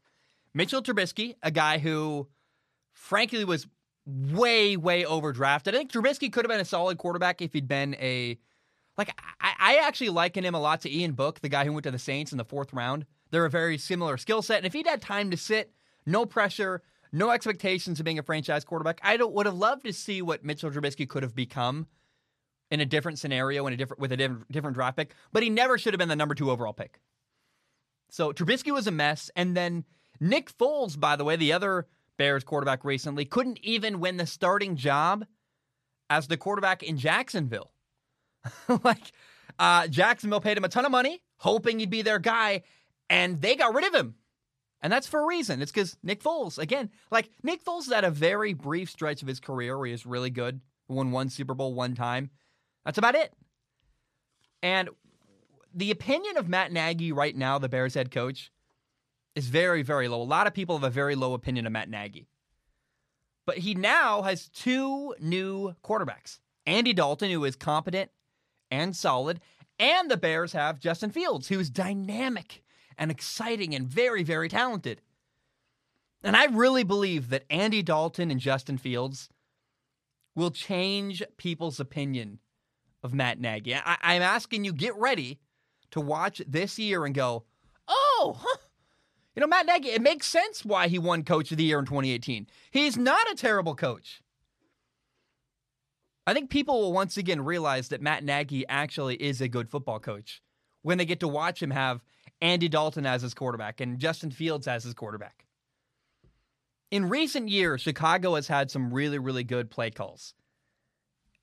Mitchell 0.55 0.83
Trubisky, 0.83 1.37
a 1.43 1.51
guy 1.51 1.79
who, 1.79 2.29
frankly, 2.93 3.45
was 3.45 3.69
way, 4.07 4.77
way 4.77 5.05
overdrafted. 5.05 5.69
I 5.69 5.79
think 5.79 5.93
Trubisky 5.93 6.33
could 6.33 6.45
have 6.45 6.51
been 6.51 6.61
a 6.61 6.65
solid 6.65 6.97
quarterback 6.99 7.43
if 7.43 7.53
he'd 7.53 7.69
been 7.69 7.95
a 7.97 8.39
like 8.97 9.11
I, 9.41 9.53
I 9.59 9.87
actually 9.87 10.09
liken 10.09 10.45
him 10.45 10.55
a 10.55 10.61
lot 10.61 10.81
to 10.81 10.91
Ian 10.91 11.13
Book, 11.13 11.41
the 11.41 11.51
guy 11.51 11.67
who 11.67 11.73
went 11.73 11.85
to 11.85 11.91
the 11.91 11.99
Saints 11.99 12.33
in 12.33 12.39
the 12.39 12.45
fourth 12.45 12.73
round. 12.73 13.05
They're 13.31 13.45
a 13.45 13.51
very 13.51 13.77
similar 13.77 14.17
skill 14.17 14.41
set, 14.41 14.59
and 14.59 14.67
if 14.67 14.73
he'd 14.73 14.87
had 14.87 15.03
time 15.03 15.31
to 15.31 15.37
sit, 15.37 15.73
no 16.07 16.25
pressure, 16.25 16.83
no 17.17 17.31
expectations 17.31 17.99
of 17.99 18.05
being 18.05 18.19
a 18.19 18.23
franchise 18.23 18.65
quarterback. 18.65 19.01
I 19.03 19.17
would 19.17 19.47
have 19.47 19.55
loved 19.55 19.85
to 19.85 19.93
see 19.93 20.23
what 20.23 20.45
Mitchell 20.45 20.71
Trubisky 20.71 21.09
could 21.09 21.23
have 21.23 21.35
become 21.35 21.87
in 22.71 22.81
a 22.81 22.85
different 22.85 23.19
scenario 23.19 23.67
in 23.67 23.73
a 23.73 23.77
different 23.77 24.01
with 24.01 24.13
a 24.13 24.17
different, 24.17 24.51
different 24.53 24.75
draft 24.75 24.97
pick, 24.97 25.15
but 25.33 25.43
he 25.43 25.51
never 25.51 25.79
should 25.79 25.95
have 25.95 25.99
been 25.99 26.09
the 26.09 26.17
number 26.17 26.35
two 26.35 26.51
overall 26.51 26.73
pick. 26.73 27.01
So 28.11 28.33
Trubisky 28.33 28.73
was 28.73 28.87
a 28.87 28.91
mess, 28.91 29.31
and 29.35 29.57
then 29.57 29.85
Nick 30.21 30.57
Foles, 30.57 30.99
by 30.99 31.17
the 31.17 31.25
way, 31.25 31.37
the 31.37 31.53
other 31.53 31.87
Bears 32.17 32.45
quarterback 32.45 32.85
recently, 32.85 33.25
couldn't 33.25 33.59
even 33.63 34.01
win 34.01 34.17
the 34.17 34.27
starting 34.27 34.77
job 34.77 35.27
as 36.09 36.29
the 36.29 36.37
quarterback 36.37 36.83
in 36.83 36.99
Jacksonville. 36.99 37.73
like 38.85 39.13
uh, 39.59 39.87
Jacksonville 39.89 40.41
paid 40.41 40.57
him 40.57 40.65
a 40.65 40.69
ton 40.69 40.85
of 40.85 40.91
money, 40.91 41.23
hoping 41.39 41.79
he'd 41.79 41.91
be 41.91 42.03
their 42.03 42.19
guy, 42.19 42.63
and 43.11 43.41
they 43.41 43.57
got 43.57 43.75
rid 43.75 43.87
of 43.87 43.95
him 43.95 44.15
and 44.83 44.93
that's 44.93 45.07
for 45.07 45.23
a 45.23 45.27
reason. 45.27 45.63
It's 45.63 45.73
because 45.73 45.97
Nick 46.03 46.23
Foles, 46.23 46.59
again, 46.59 46.91
like 47.11 47.31
Nick 47.43 47.65
Foles 47.65 47.93
had 47.93 48.05
a 48.05 48.11
very 48.11 48.53
brief 48.53 48.91
stretch 48.91 49.23
of 49.23 49.29
his 49.29 49.41
career 49.41 49.77
where 49.77 49.87
he 49.87 49.93
was 49.93 50.07
really 50.07 50.31
good, 50.31 50.61
won 50.89 51.11
one 51.11 51.29
Super 51.29 51.55
Bowl 51.55 51.75
one 51.75 51.95
time. 51.95 52.31
That's 52.85 52.99
about 52.99 53.15
it. 53.15 53.33
And 54.63 54.89
the 55.75 55.91
opinion 55.91 56.37
of 56.37 56.49
Matt 56.49 56.73
Nagy 56.73 57.13
right 57.13 57.37
now, 57.37 57.59
the 57.59 57.69
Bears 57.69 57.95
head 57.95 58.11
coach, 58.11 58.51
is 59.35 59.49
very, 59.49 59.83
very 59.83 60.09
low. 60.09 60.21
A 60.21 60.25
lot 60.25 60.47
of 60.47 60.55
people 60.55 60.77
have 60.77 60.85
a 60.85 60.91
very 60.91 61.15
low 61.15 61.35
opinion 61.35 61.67
of 61.67 61.73
Matt 61.73 61.91
Nagy. 61.91 62.29
But 63.45 63.59
he 63.59 63.75
now 63.75 64.23
has 64.23 64.49
two 64.49 65.15
new 65.21 65.75
quarterbacks 65.85 66.39
Andy 66.67 66.93
Dalton, 66.93 67.31
who 67.31 67.45
is 67.45 67.55
competent 67.55 68.11
and 68.71 68.97
solid, 68.97 69.41
and 69.79 70.11
the 70.11 70.17
Bears 70.17 70.53
have 70.53 70.81
Justin 70.81 71.11
Fields, 71.11 71.49
who's 71.49 71.71
dynamic 71.71 72.65
and 72.99 73.11
exciting 73.11 73.75
and 73.75 73.87
very, 73.87 74.23
very 74.23 74.49
talented. 74.49 75.01
And 76.23 76.37
I 76.37 76.47
really 76.47 76.83
believe 76.83 77.29
that 77.29 77.45
Andy 77.51 77.83
Dalton 77.83 78.31
and 78.31 78.41
Justin 78.41 78.79
Fields 78.79 79.29
will 80.35 80.51
change 80.51 81.23
people's 81.37 81.81
opinion 81.81 82.39
of 83.03 83.15
Matt 83.15 83.41
Nagy. 83.41 83.75
I, 83.75 84.15
am 84.15 84.23
asking 84.23 84.65
you, 84.65 84.73
get 84.73 84.97
ready 84.97 85.39
to 85.93 86.01
watch 86.01 86.43
this 86.47 86.79
year 86.79 87.05
and 87.05 87.15
go, 87.15 87.45
oh, 87.89 88.37
huh, 88.39 88.59
You 89.35 89.41
know, 89.41 89.47
Matt 89.47 89.67
Nagy, 89.67 89.89
it 89.89 90.03
makes 90.03 90.27
sense 90.27 90.65
why 90.65 90.89
he 90.89 90.99
won 90.99 91.23
Coach 91.23 91.53
of 91.53 91.59
the 91.59 91.65
Year 91.65 91.79
in 91.79 91.87
2018. 91.87 92.47
He's 92.71 92.97
not 92.97 93.31
a 93.31 93.37
terrible 93.37 93.75
coach. 93.75 94.23
I 96.27 96.35
think 96.35 96.51
people 96.51 96.81
will 96.81 96.93
once 96.93 97.17
again 97.17 97.45
realize 97.45 97.89
that 97.89 98.03
Matt 98.03 98.25
Nagy 98.25 98.67
actually 98.67 99.15
is 99.17 99.41
a 99.41 99.49
good 99.49 99.71
football 99.71 100.01
coach 100.01 100.43
when 100.83 100.99
they 100.99 101.05
get 101.05 101.21
to 101.21 101.29
watch 101.29 101.63
him 101.63 101.71
have 101.71 102.03
Andy 102.41 102.69
Dalton 102.69 103.07
as 103.07 103.23
his 103.23 103.35
quarterback 103.35 103.81
and 103.81 103.99
Justin 103.99 104.31
Fields 104.31 104.67
as 104.67 104.85
his 104.85 104.95
quarterback. 104.95 105.47
In 106.91 107.09
recent 107.09 107.49
years, 107.49 107.81
Chicago 107.81 108.35
has 108.35 108.47
had 108.47 108.71
some 108.71 108.93
really, 108.93 109.19
really 109.19 109.45
good 109.45 109.71
play 109.71 109.91
calls 109.91 110.35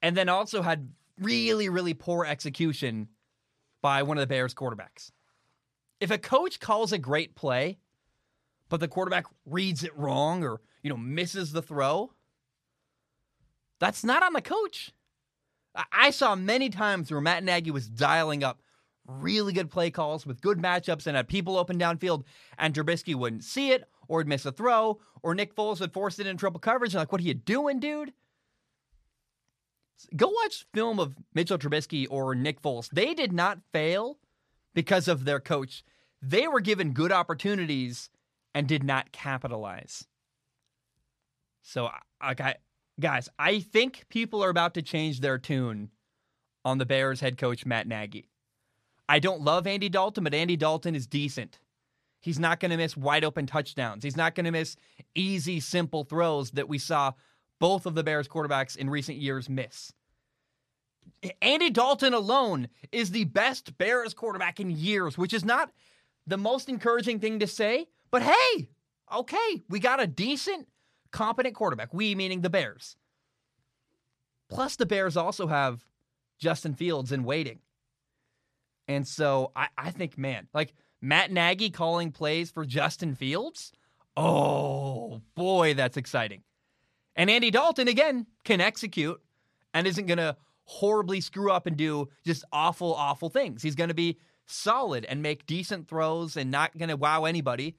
and 0.01 0.15
then 0.15 0.29
also 0.29 0.61
had 0.61 0.89
really, 1.19 1.69
really 1.69 1.93
poor 1.93 2.25
execution 2.25 3.07
by 3.81 4.03
one 4.03 4.17
of 4.17 4.21
the 4.21 4.27
Bears 4.27 4.53
quarterbacks. 4.53 5.11
If 5.99 6.11
a 6.11 6.17
coach 6.17 6.59
calls 6.59 6.91
a 6.91 6.97
great 6.97 7.35
play, 7.35 7.79
but 8.69 8.79
the 8.79 8.87
quarterback 8.87 9.25
reads 9.45 9.83
it 9.83 9.97
wrong 9.97 10.43
or, 10.43 10.61
you 10.81 10.89
know, 10.89 10.97
misses 10.97 11.51
the 11.51 11.61
throw, 11.61 12.11
that's 13.79 14.03
not 14.03 14.23
on 14.23 14.33
the 14.33 14.41
coach. 14.41 14.91
I 15.91 16.11
saw 16.11 16.35
many 16.35 16.69
times 16.69 17.11
where 17.11 17.21
Matt 17.21 17.43
Nagy 17.43 17.71
was 17.71 17.87
dialing 17.87 18.43
up 18.43 18.61
really 19.07 19.53
good 19.53 19.69
play 19.69 19.91
calls 19.91 20.25
with 20.25 20.41
good 20.41 20.57
matchups 20.59 21.07
and 21.07 21.15
had 21.15 21.27
people 21.27 21.57
open 21.57 21.77
downfield, 21.77 22.23
and 22.57 22.73
Trubisky 22.73 23.15
wouldn't 23.15 23.43
see 23.43 23.71
it 23.71 23.83
or 24.07 24.17
would 24.17 24.27
miss 24.27 24.45
a 24.45 24.51
throw, 24.51 24.99
or 25.21 25.33
Nick 25.33 25.55
Foles 25.55 25.79
would 25.79 25.93
force 25.93 26.19
it 26.19 26.27
in 26.27 26.37
triple 26.37 26.59
coverage. 26.59 26.93
And 26.93 26.99
like, 26.99 27.11
what 27.11 27.21
are 27.21 27.25
you 27.25 27.33
doing, 27.33 27.79
dude? 27.79 28.13
Go 30.15 30.27
watch 30.27 30.65
film 30.73 30.99
of 30.99 31.15
Mitchell 31.33 31.57
Trubisky 31.57 32.07
or 32.09 32.35
Nick 32.35 32.61
Foles. 32.61 32.89
They 32.89 33.13
did 33.13 33.31
not 33.31 33.59
fail 33.71 34.19
because 34.73 35.07
of 35.07 35.23
their 35.23 35.39
coach. 35.39 35.83
They 36.21 36.47
were 36.47 36.59
given 36.59 36.91
good 36.91 37.11
opportunities 37.11 38.09
and 38.53 38.67
did 38.67 38.83
not 38.83 39.11
capitalize. 39.11 40.05
So, 41.61 41.89
okay, 42.31 42.55
guys, 42.99 43.29
I 43.39 43.59
think 43.59 44.03
people 44.09 44.43
are 44.43 44.49
about 44.49 44.73
to 44.73 44.81
change 44.81 45.21
their 45.21 45.37
tune 45.37 45.91
on 46.65 46.77
the 46.77 46.85
Bears 46.85 47.21
head 47.21 47.37
coach 47.37 47.65
Matt 47.65 47.87
Nagy. 47.87 48.29
I 49.13 49.19
don't 49.19 49.41
love 49.43 49.67
Andy 49.67 49.89
Dalton, 49.89 50.23
but 50.23 50.33
Andy 50.33 50.57
Dalton 50.57 50.95
is 50.95 51.05
decent. 51.05 51.59
He's 52.19 52.39
not 52.39 52.59
going 52.59 52.71
to 52.71 52.77
miss 52.77 52.97
wide 52.97 53.23
open 53.23 53.45
touchdowns. 53.45 54.03
He's 54.03 54.17
not 54.17 54.33
going 54.33 54.45
to 54.45 54.51
miss 54.51 54.75
easy, 55.13 55.59
simple 55.59 56.03
throws 56.03 56.49
that 56.51 56.67
we 56.67 56.79
saw 56.79 57.11
both 57.59 57.85
of 57.85 57.93
the 57.93 58.03
Bears 58.03 58.27
quarterbacks 58.27 58.75
in 58.75 58.89
recent 58.89 59.19
years 59.19 59.47
miss. 59.47 59.93
Andy 61.43 61.69
Dalton 61.69 62.15
alone 62.15 62.69
is 62.91 63.11
the 63.11 63.25
best 63.25 63.77
Bears 63.77 64.15
quarterback 64.15 64.59
in 64.59 64.71
years, 64.71 65.15
which 65.15 65.31
is 65.31 65.45
not 65.45 65.69
the 66.25 66.37
most 66.37 66.67
encouraging 66.67 67.19
thing 67.19 67.37
to 67.37 67.45
say, 67.45 67.85
but 68.09 68.23
hey, 68.23 68.69
okay, 69.13 69.61
we 69.69 69.79
got 69.79 70.01
a 70.01 70.07
decent, 70.07 70.67
competent 71.11 71.53
quarterback. 71.53 71.93
We 71.93 72.15
meaning 72.15 72.41
the 72.41 72.49
Bears. 72.49 72.97
Plus, 74.49 74.75
the 74.75 74.87
Bears 74.87 75.15
also 75.15 75.45
have 75.45 75.85
Justin 76.39 76.73
Fields 76.73 77.11
in 77.11 77.23
waiting. 77.23 77.59
And 78.87 79.07
so 79.07 79.51
I, 79.55 79.67
I 79.77 79.91
think, 79.91 80.17
man, 80.17 80.47
like 80.53 80.73
Matt 81.01 81.31
Nagy 81.31 81.69
calling 81.69 82.11
plays 82.11 82.51
for 82.51 82.65
Justin 82.65 83.15
Fields. 83.15 83.71
Oh 84.15 85.21
boy, 85.35 85.73
that's 85.73 85.97
exciting. 85.97 86.43
And 87.15 87.29
Andy 87.29 87.51
Dalton, 87.51 87.87
again, 87.87 88.25
can 88.43 88.61
execute 88.61 89.21
and 89.73 89.87
isn't 89.87 90.05
going 90.05 90.17
to 90.17 90.35
horribly 90.65 91.21
screw 91.21 91.51
up 91.51 91.65
and 91.67 91.77
do 91.77 92.09
just 92.25 92.43
awful, 92.51 92.93
awful 92.93 93.29
things. 93.29 93.61
He's 93.61 93.75
going 93.75 93.89
to 93.89 93.93
be 93.93 94.17
solid 94.45 95.05
and 95.05 95.21
make 95.21 95.45
decent 95.45 95.87
throws 95.87 96.37
and 96.37 96.51
not 96.51 96.77
going 96.77 96.89
to 96.89 96.97
wow 96.97 97.25
anybody. 97.25 97.75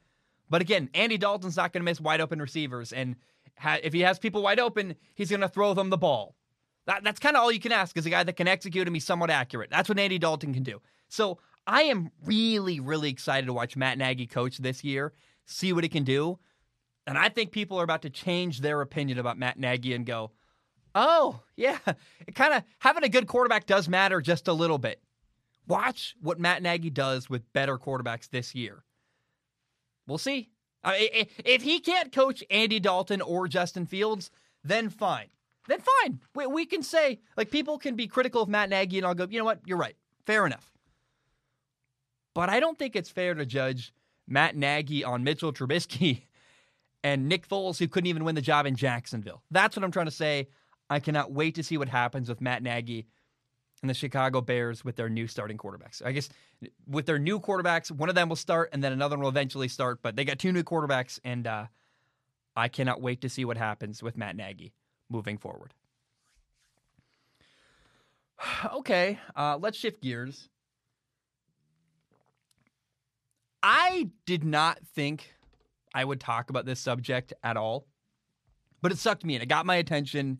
But 0.48 0.62
again, 0.62 0.90
Andy 0.94 1.18
Dalton's 1.18 1.56
not 1.56 1.72
going 1.72 1.80
to 1.80 1.84
miss 1.84 2.00
wide 2.00 2.20
open 2.20 2.40
receivers. 2.40 2.92
And 2.92 3.16
ha- 3.58 3.78
if 3.82 3.92
he 3.92 4.00
has 4.00 4.18
people 4.18 4.42
wide 4.42 4.60
open, 4.60 4.94
he's 5.14 5.30
going 5.30 5.40
to 5.40 5.48
throw 5.48 5.74
them 5.74 5.90
the 5.90 5.96
ball. 5.96 6.36
That, 6.86 7.02
that's 7.02 7.18
kind 7.18 7.36
of 7.36 7.42
all 7.42 7.52
you 7.52 7.60
can 7.60 7.72
ask 7.72 7.96
is 7.96 8.06
a 8.06 8.10
guy 8.10 8.24
that 8.24 8.36
can 8.36 8.48
execute 8.48 8.86
and 8.86 8.94
be 8.94 9.00
somewhat 9.00 9.30
accurate. 9.30 9.70
That's 9.70 9.88
what 9.88 9.98
Andy 9.98 10.18
Dalton 10.18 10.52
can 10.52 10.62
do. 10.62 10.80
So 11.08 11.38
I 11.66 11.82
am 11.84 12.10
really, 12.24 12.80
really 12.80 13.10
excited 13.10 13.46
to 13.46 13.52
watch 13.52 13.76
Matt 13.76 13.98
Nagy 13.98 14.26
coach 14.26 14.58
this 14.58 14.84
year, 14.84 15.12
see 15.46 15.72
what 15.72 15.84
he 15.84 15.88
can 15.88 16.04
do. 16.04 16.38
And 17.06 17.16
I 17.18 17.28
think 17.28 17.52
people 17.52 17.78
are 17.80 17.84
about 17.84 18.02
to 18.02 18.10
change 18.10 18.60
their 18.60 18.80
opinion 18.80 19.18
about 19.18 19.38
Matt 19.38 19.58
Nagy 19.58 19.94
and 19.94 20.06
go, 20.06 20.32
oh, 20.94 21.40
yeah, 21.56 21.78
it 22.26 22.34
kind 22.34 22.54
of 22.54 22.62
having 22.78 23.04
a 23.04 23.08
good 23.08 23.26
quarterback 23.26 23.66
does 23.66 23.88
matter 23.88 24.20
just 24.20 24.48
a 24.48 24.52
little 24.52 24.78
bit. 24.78 25.00
Watch 25.66 26.14
what 26.20 26.38
Matt 26.38 26.62
Nagy 26.62 26.90
does 26.90 27.30
with 27.30 27.50
better 27.52 27.78
quarterbacks 27.78 28.28
this 28.28 28.54
year. 28.54 28.84
We'll 30.06 30.18
see. 30.18 30.50
if 30.84 31.62
he 31.62 31.80
can't 31.80 32.12
coach 32.12 32.44
Andy 32.50 32.78
Dalton 32.78 33.22
or 33.22 33.48
Justin 33.48 33.86
Fields, 33.86 34.30
then 34.62 34.90
fine. 34.90 35.28
Then 35.68 35.78
fine. 35.80 36.20
We, 36.34 36.46
we 36.46 36.66
can 36.66 36.82
say, 36.82 37.20
like, 37.36 37.50
people 37.50 37.78
can 37.78 37.96
be 37.96 38.06
critical 38.06 38.42
of 38.42 38.48
Matt 38.48 38.70
Nagy, 38.70 38.98
and 38.98 39.06
I'll 39.06 39.14
go, 39.14 39.26
you 39.30 39.38
know 39.38 39.44
what? 39.44 39.60
You're 39.64 39.78
right. 39.78 39.96
Fair 40.26 40.46
enough. 40.46 40.70
But 42.34 42.48
I 42.48 42.60
don't 42.60 42.78
think 42.78 42.96
it's 42.96 43.10
fair 43.10 43.34
to 43.34 43.46
judge 43.46 43.94
Matt 44.26 44.56
Nagy 44.56 45.04
on 45.04 45.24
Mitchell 45.24 45.52
Trubisky 45.52 46.22
and 47.04 47.28
Nick 47.28 47.48
Foles, 47.48 47.78
who 47.78 47.88
couldn't 47.88 48.08
even 48.08 48.24
win 48.24 48.34
the 48.34 48.42
job 48.42 48.66
in 48.66 48.76
Jacksonville. 48.76 49.42
That's 49.50 49.76
what 49.76 49.84
I'm 49.84 49.92
trying 49.92 50.06
to 50.06 50.12
say. 50.12 50.48
I 50.90 51.00
cannot 51.00 51.32
wait 51.32 51.54
to 51.54 51.62
see 51.62 51.78
what 51.78 51.88
happens 51.88 52.28
with 52.28 52.40
Matt 52.40 52.62
Nagy 52.62 53.06
and 53.82 53.88
the 53.88 53.94
Chicago 53.94 54.40
Bears 54.40 54.84
with 54.84 54.96
their 54.96 55.08
new 55.08 55.26
starting 55.26 55.56
quarterbacks. 55.56 56.04
I 56.04 56.12
guess 56.12 56.28
with 56.86 57.06
their 57.06 57.18
new 57.18 57.40
quarterbacks, 57.40 57.90
one 57.90 58.08
of 58.08 58.14
them 58.14 58.28
will 58.28 58.36
start 58.36 58.70
and 58.72 58.82
then 58.82 58.92
another 58.92 59.16
one 59.16 59.22
will 59.22 59.30
eventually 59.30 59.68
start, 59.68 60.00
but 60.02 60.16
they 60.16 60.24
got 60.24 60.38
two 60.38 60.52
new 60.52 60.62
quarterbacks, 60.62 61.18
and 61.24 61.46
uh, 61.46 61.66
I 62.56 62.68
cannot 62.68 63.00
wait 63.00 63.20
to 63.22 63.28
see 63.28 63.44
what 63.44 63.56
happens 63.56 64.02
with 64.02 64.16
Matt 64.16 64.36
Nagy 64.36 64.72
moving 65.08 65.38
forward. 65.38 65.72
okay, 68.72 69.18
uh, 69.36 69.58
let's 69.60 69.78
shift 69.78 70.02
gears. 70.02 70.48
I 73.62 74.10
did 74.26 74.44
not 74.44 74.78
think 74.94 75.34
I 75.94 76.04
would 76.04 76.20
talk 76.20 76.50
about 76.50 76.66
this 76.66 76.80
subject 76.80 77.32
at 77.42 77.56
all, 77.56 77.86
but 78.82 78.92
it 78.92 78.98
sucked 78.98 79.24
me 79.24 79.36
in. 79.36 79.42
It 79.42 79.48
got 79.48 79.64
my 79.64 79.76
attention, 79.76 80.38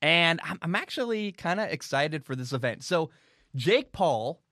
and 0.00 0.40
I'm, 0.42 0.58
I'm 0.62 0.74
actually 0.74 1.32
kind 1.32 1.60
of 1.60 1.68
excited 1.68 2.24
for 2.24 2.34
this 2.34 2.52
event. 2.52 2.84
So, 2.84 3.10
Jake 3.54 3.92
Paul 3.92 4.42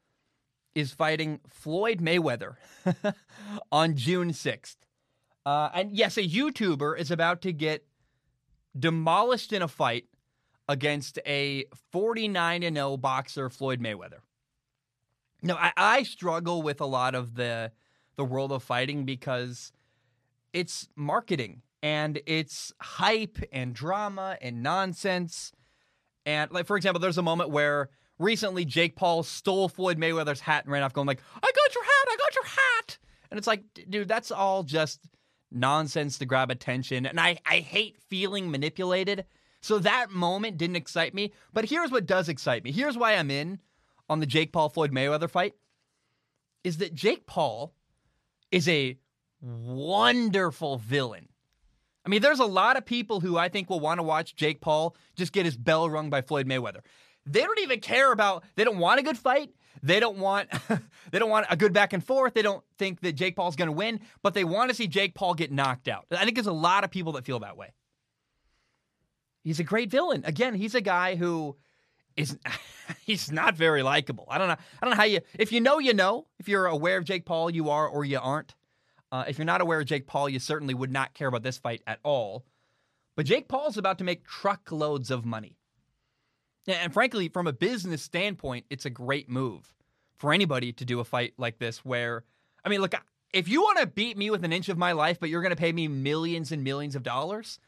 is 0.75 0.93
fighting 0.93 1.41
Floyd 1.49 2.01
Mayweather 2.01 2.57
on 3.73 3.97
June 3.97 4.31
6th. 4.31 4.77
Uh, 5.47 5.71
and 5.73 5.93
yes, 5.93 6.19
a 6.19 6.23
YouTuber 6.23 6.99
is 6.99 7.11
about 7.11 7.41
to 7.43 7.53
get 7.53 7.87
demolished 8.79 9.53
in 9.53 9.63
a 9.63 9.69
fight 9.69 10.05
against 10.69 11.19
a 11.27 11.65
49 11.93 12.63
0 12.63 12.97
boxer, 12.97 13.49
Floyd 13.49 13.81
Mayweather. 13.81 14.21
Now, 15.43 15.57
I, 15.57 15.73
I 15.77 16.03
struggle 16.03 16.63
with 16.63 16.81
a 16.81 16.87
lot 16.87 17.15
of 17.15 17.35
the 17.35 17.73
the 18.17 18.25
world 18.25 18.51
of 18.51 18.63
fighting 18.63 19.05
because 19.05 19.73
it's 20.53 20.89
marketing 20.97 21.61
and 21.83 22.21
it's 22.27 22.73
hype 22.81 23.39
and 23.53 23.75
drama 23.75 24.39
and 24.41 24.63
nonsense. 24.63 25.53
And 26.25 26.51
like 26.51 26.67
for 26.67 26.77
example, 26.77 27.01
there's 27.01 27.19
a 27.19 27.23
moment 27.23 27.51
where 27.51 27.91
recently 28.19 28.65
Jake 28.65 28.97
Paul 28.97 29.23
stole 29.23 29.69
Floyd 29.69 29.99
Mayweather's 29.99 30.41
hat 30.41 30.65
and 30.65 30.73
ran 30.73 30.83
off 30.83 30.95
going 30.95 31.07
like, 31.07 31.21
"I 31.37 31.41
got 31.41 31.75
your 31.75 31.85
hat, 31.85 32.09
I 32.09 32.17
got 32.17 32.35
your 32.35 32.45
hat." 32.45 32.99
And 33.31 33.39
it's 33.39 33.47
like, 33.47 33.63
dude, 33.89 34.09
that's 34.09 34.31
all 34.31 34.63
just 34.63 35.01
nonsense 35.51 36.19
to 36.19 36.27
grab 36.27 36.51
attention. 36.51 37.07
And 37.07 37.21
I 37.21 37.39
I 37.47 37.59
hate 37.59 37.97
feeling 38.09 38.51
manipulated. 38.51 39.25
So 39.61 39.79
that 39.81 40.11
moment 40.11 40.59
didn't 40.59 40.77
excite 40.77 41.15
me, 41.15 41.33
but 41.53 41.65
here's 41.65 41.91
what 41.91 42.07
does 42.07 42.29
excite 42.29 42.63
me. 42.63 42.71
Here's 42.71 42.97
why 42.97 43.15
I'm 43.15 43.31
in 43.31 43.59
on 44.09 44.21
the 44.21 44.27
Jake 44.27 44.53
Paul 44.53 44.69
Floyd 44.69 44.93
Mayweather 44.93 45.29
fight 45.29 45.55
is 46.63 46.79
that 46.79 46.95
Jake 46.95 47.27
Paul 47.27 47.75
is 48.51 48.69
a 48.69 48.99
wonderful 49.41 50.79
villain. 50.79 51.29
I 52.05 52.09
mean, 52.09 52.23
there's 52.23 52.39
a 52.41 52.47
lot 52.47 52.77
of 52.77 52.87
people 52.87 53.21
who 53.21 53.37
I 53.37 53.49
think 53.49 53.69
will 53.69 53.81
want 53.81 53.99
to 53.99 54.05
watch 54.05 54.37
Jake 54.37 54.61
Paul 54.61 54.97
just 55.17 55.33
get 55.33 55.45
his 55.45 55.57
bell 55.57 55.91
rung 55.91 56.11
by 56.11 56.23
Floyd 56.23 56.47
Mayweather. 56.47 56.81
They 57.25 57.41
don't 57.41 57.61
even 57.61 57.81
care 57.81 58.13
about 58.13 58.45
they 58.55 58.63
don't 58.63 58.79
want 58.79 59.01
a 59.01 59.03
good 59.03 59.19
fight. 59.19 59.51
They 59.87 60.01
don't 60.01 60.19
want 60.19 60.51
they 61.13 61.19
don't 61.19 61.31
want 61.31 61.47
a 61.49 61.57
good 61.57 61.73
back 61.73 61.93
and 61.93 62.05
forth. 62.05 62.35
They 62.35 62.43
don't 62.43 62.65
think 62.77 63.01
that 63.03 63.13
Jake 63.13 63.37
Paul's 63.37 63.55
going 63.55 63.69
to 63.69 63.73
win, 63.73 64.01
but 64.21 64.35
they 64.35 64.43
want 64.43 64.69
to 64.69 64.75
see 64.75 64.89
Jake 64.89 65.15
Paul 65.15 65.35
get 65.35 65.53
knocked 65.53 65.87
out. 65.87 66.07
I 66.11 66.25
think 66.25 66.35
there's 66.35 66.49
a 66.49 66.53
lot 66.53 66.83
of 66.83 66.91
people 66.91 67.13
that 67.13 67.25
feel 67.25 67.39
that 67.41 67.57
way. 67.57 67.73
He's 69.45 69.61
a 69.61 69.65
great 69.65 69.91
villain. 69.91 70.25
Again, 70.25 70.55
he's 70.55 70.75
a 70.75 70.81
guy 70.81 71.15
who 71.15 71.57
is 72.17 72.37
he's 73.05 73.31
not 73.31 73.55
very 73.55 73.85
likable. 73.85 74.27
I 74.29 74.39
don't 74.39 74.49
know. 74.49 74.55
I 74.55 74.85
don't 74.85 74.91
know 74.91 74.97
how 74.97 75.05
you. 75.05 75.21
If 75.39 75.53
you 75.53 75.61
know, 75.61 75.79
you 75.79 75.95
know. 75.95 76.27
If 76.41 76.49
you're 76.49 76.67
aware 76.67 76.99
of 76.99 77.05
Jake 77.05 77.25
Paul, 77.25 77.49
you 77.49 77.71
are 77.71 77.87
or 77.87 78.05
you 78.05 78.19
aren't. 78.21 78.57
Uh, 79.13 79.25
if 79.29 79.39
you're 79.39 79.45
not 79.45 79.61
aware 79.61 79.79
of 79.79 79.87
Jake 79.87 80.09
Paul, 80.09 80.29
you 80.29 80.41
certainly 80.41 80.75
would 80.75 80.91
not 80.91 81.15
care 81.15 81.29
about 81.29 81.45
this 81.45 81.59
fight 81.59 81.83
at 81.87 82.01
all. 82.03 82.45
But 83.15 83.27
Jake 83.27 83.47
Paul's 83.47 83.79
about 83.79 83.99
to 83.99 84.05
make 84.05 84.27
truckloads 84.27 85.13
of 85.13 85.25
money. 85.25 85.57
And 86.67 86.93
frankly, 86.93 87.29
from 87.29 87.47
a 87.47 87.53
business 87.53 88.03
standpoint, 88.03 88.67
it's 88.69 88.85
a 88.85 88.91
great 88.91 89.29
move 89.29 89.76
for 90.19 90.33
anybody 90.33 90.73
to 90.73 90.85
do 90.85 91.01
a 91.01 91.05
fight 91.05 91.35
like 91.37 91.59
this 91.59 91.85
where, 91.85 92.25
I 92.65 92.69
mean, 92.69 92.81
look, 92.81 92.95
if 93.33 93.49
you 93.49 93.63
want 93.63 93.79
to 93.79 93.87
beat 93.87 94.17
me 94.17 94.31
with 94.31 94.45
an 94.45 94.53
inch 94.53 94.69
of 94.69 94.79
my 94.79 94.93
life, 94.93 95.19
but 95.21 95.29
you're 95.29 95.43
going 95.43 95.55
to 95.55 95.61
pay 95.61 95.73
me 95.73 95.89
millions 95.89 96.53
and 96.53 96.65
millions 96.65 96.97
of 96.97 97.03
dollars, 97.03 97.59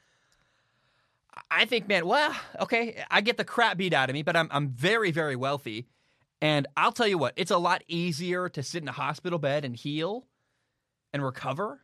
I 1.51 1.67
think, 1.67 1.89
man, 1.89 2.07
well, 2.07 2.35
okay, 2.61 3.05
I 3.11 3.21
get 3.21 3.37
the 3.37 3.45
crap 3.45 3.77
beat 3.77 3.93
out 3.93 4.09
of 4.11 4.15
me, 4.15 4.23
but 4.23 4.37
I'm, 4.37 4.49
I'm 4.51 4.69
very, 4.69 5.11
very 5.11 5.37
wealthy. 5.37 5.87
And 6.41 6.67
I'll 6.77 6.93
tell 6.93 7.07
you 7.07 7.19
what, 7.19 7.35
it's 7.37 7.51
a 7.51 7.59
lot 7.59 7.83
easier 7.89 8.49
to 8.49 8.63
sit 8.63 8.83
in 8.83 8.89
a 8.89 8.93
hospital 8.93 9.39
bed 9.39 9.65
and 9.65 9.75
heal 9.75 10.27
and 11.13 11.25
recover. 11.25 11.81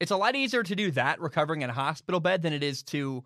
It's 0.00 0.10
a 0.10 0.16
lot 0.16 0.34
easier 0.34 0.62
to 0.64 0.74
do 0.74 0.90
that 0.92 1.20
recovering 1.20 1.62
in 1.62 1.70
a 1.70 1.74
hospital 1.74 2.20
bed 2.20 2.42
than 2.42 2.52
it 2.52 2.62
is 2.62 2.82
to 2.84 3.24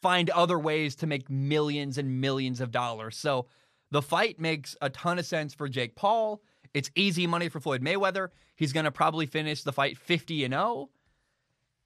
find 0.00 0.30
other 0.30 0.58
ways 0.58 0.96
to 0.96 1.06
make 1.06 1.28
millions 1.28 1.98
and 1.98 2.20
millions 2.20 2.60
of 2.60 2.70
dollars. 2.70 3.16
So 3.16 3.46
the 3.94 4.02
fight 4.02 4.40
makes 4.40 4.76
a 4.82 4.90
ton 4.90 5.20
of 5.20 5.24
sense 5.24 5.54
for 5.54 5.68
Jake 5.68 5.94
Paul. 5.94 6.42
It's 6.74 6.90
easy 6.96 7.28
money 7.28 7.48
for 7.48 7.60
Floyd 7.60 7.80
Mayweather. 7.80 8.30
He's 8.56 8.72
going 8.72 8.86
to 8.86 8.90
probably 8.90 9.24
finish 9.24 9.62
the 9.62 9.72
fight 9.72 9.96
50 9.96 10.42
and 10.42 10.52
0. 10.52 10.90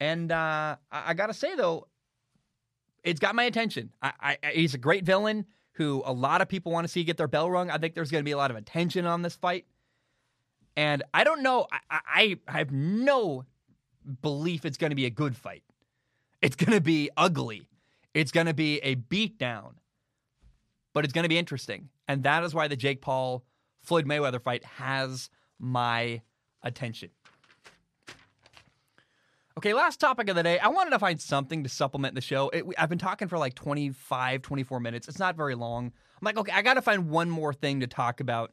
And 0.00 0.32
uh, 0.32 0.76
I, 0.90 1.02
I 1.08 1.12
got 1.12 1.26
to 1.26 1.34
say, 1.34 1.54
though, 1.54 1.86
it's 3.04 3.20
got 3.20 3.34
my 3.34 3.44
attention. 3.44 3.92
I, 4.00 4.38
I, 4.42 4.52
he's 4.52 4.72
a 4.72 4.78
great 4.78 5.04
villain 5.04 5.44
who 5.72 6.02
a 6.06 6.12
lot 6.12 6.40
of 6.40 6.48
people 6.48 6.72
want 6.72 6.86
to 6.86 6.88
see 6.90 7.04
get 7.04 7.18
their 7.18 7.28
bell 7.28 7.50
rung. 7.50 7.70
I 7.70 7.76
think 7.76 7.94
there's 7.94 8.10
going 8.10 8.22
to 8.22 8.24
be 8.24 8.32
a 8.32 8.38
lot 8.38 8.50
of 8.50 8.56
attention 8.56 9.04
on 9.04 9.20
this 9.20 9.36
fight. 9.36 9.66
And 10.78 11.02
I 11.12 11.24
don't 11.24 11.42
know. 11.42 11.66
I, 11.70 11.78
I, 11.90 12.38
I 12.48 12.56
have 12.56 12.72
no 12.72 13.44
belief 14.22 14.64
it's 14.64 14.78
going 14.78 14.92
to 14.92 14.96
be 14.96 15.04
a 15.04 15.10
good 15.10 15.36
fight. 15.36 15.62
It's 16.40 16.56
going 16.56 16.72
to 16.72 16.80
be 16.80 17.10
ugly. 17.18 17.68
It's 18.14 18.32
going 18.32 18.46
to 18.46 18.54
be 18.54 18.78
a 18.78 18.96
beatdown. 18.96 19.72
But 20.94 21.04
it's 21.04 21.12
going 21.12 21.24
to 21.24 21.28
be 21.28 21.36
interesting. 21.36 21.90
And 22.08 22.22
that 22.24 22.42
is 22.42 22.54
why 22.54 22.66
the 22.66 22.76
Jake 22.76 23.02
Paul 23.02 23.44
Floyd 23.82 24.06
Mayweather 24.06 24.42
fight 24.42 24.64
has 24.64 25.30
my 25.58 26.22
attention. 26.62 27.10
Okay, 29.58 29.74
last 29.74 29.98
topic 29.98 30.28
of 30.28 30.36
the 30.36 30.42
day. 30.42 30.58
I 30.60 30.68
wanted 30.68 30.90
to 30.90 31.00
find 31.00 31.20
something 31.20 31.64
to 31.64 31.68
supplement 31.68 32.14
the 32.14 32.20
show. 32.20 32.48
It, 32.50 32.64
I've 32.78 32.88
been 32.88 32.98
talking 32.98 33.26
for 33.26 33.38
like 33.38 33.54
25, 33.54 34.40
24 34.42 34.80
minutes. 34.80 35.08
It's 35.08 35.18
not 35.18 35.36
very 35.36 35.56
long. 35.56 35.86
I'm 35.86 36.24
like, 36.24 36.38
okay, 36.38 36.52
I 36.52 36.62
got 36.62 36.74
to 36.74 36.82
find 36.82 37.10
one 37.10 37.28
more 37.28 37.52
thing 37.52 37.80
to 37.80 37.88
talk 37.88 38.20
about. 38.20 38.52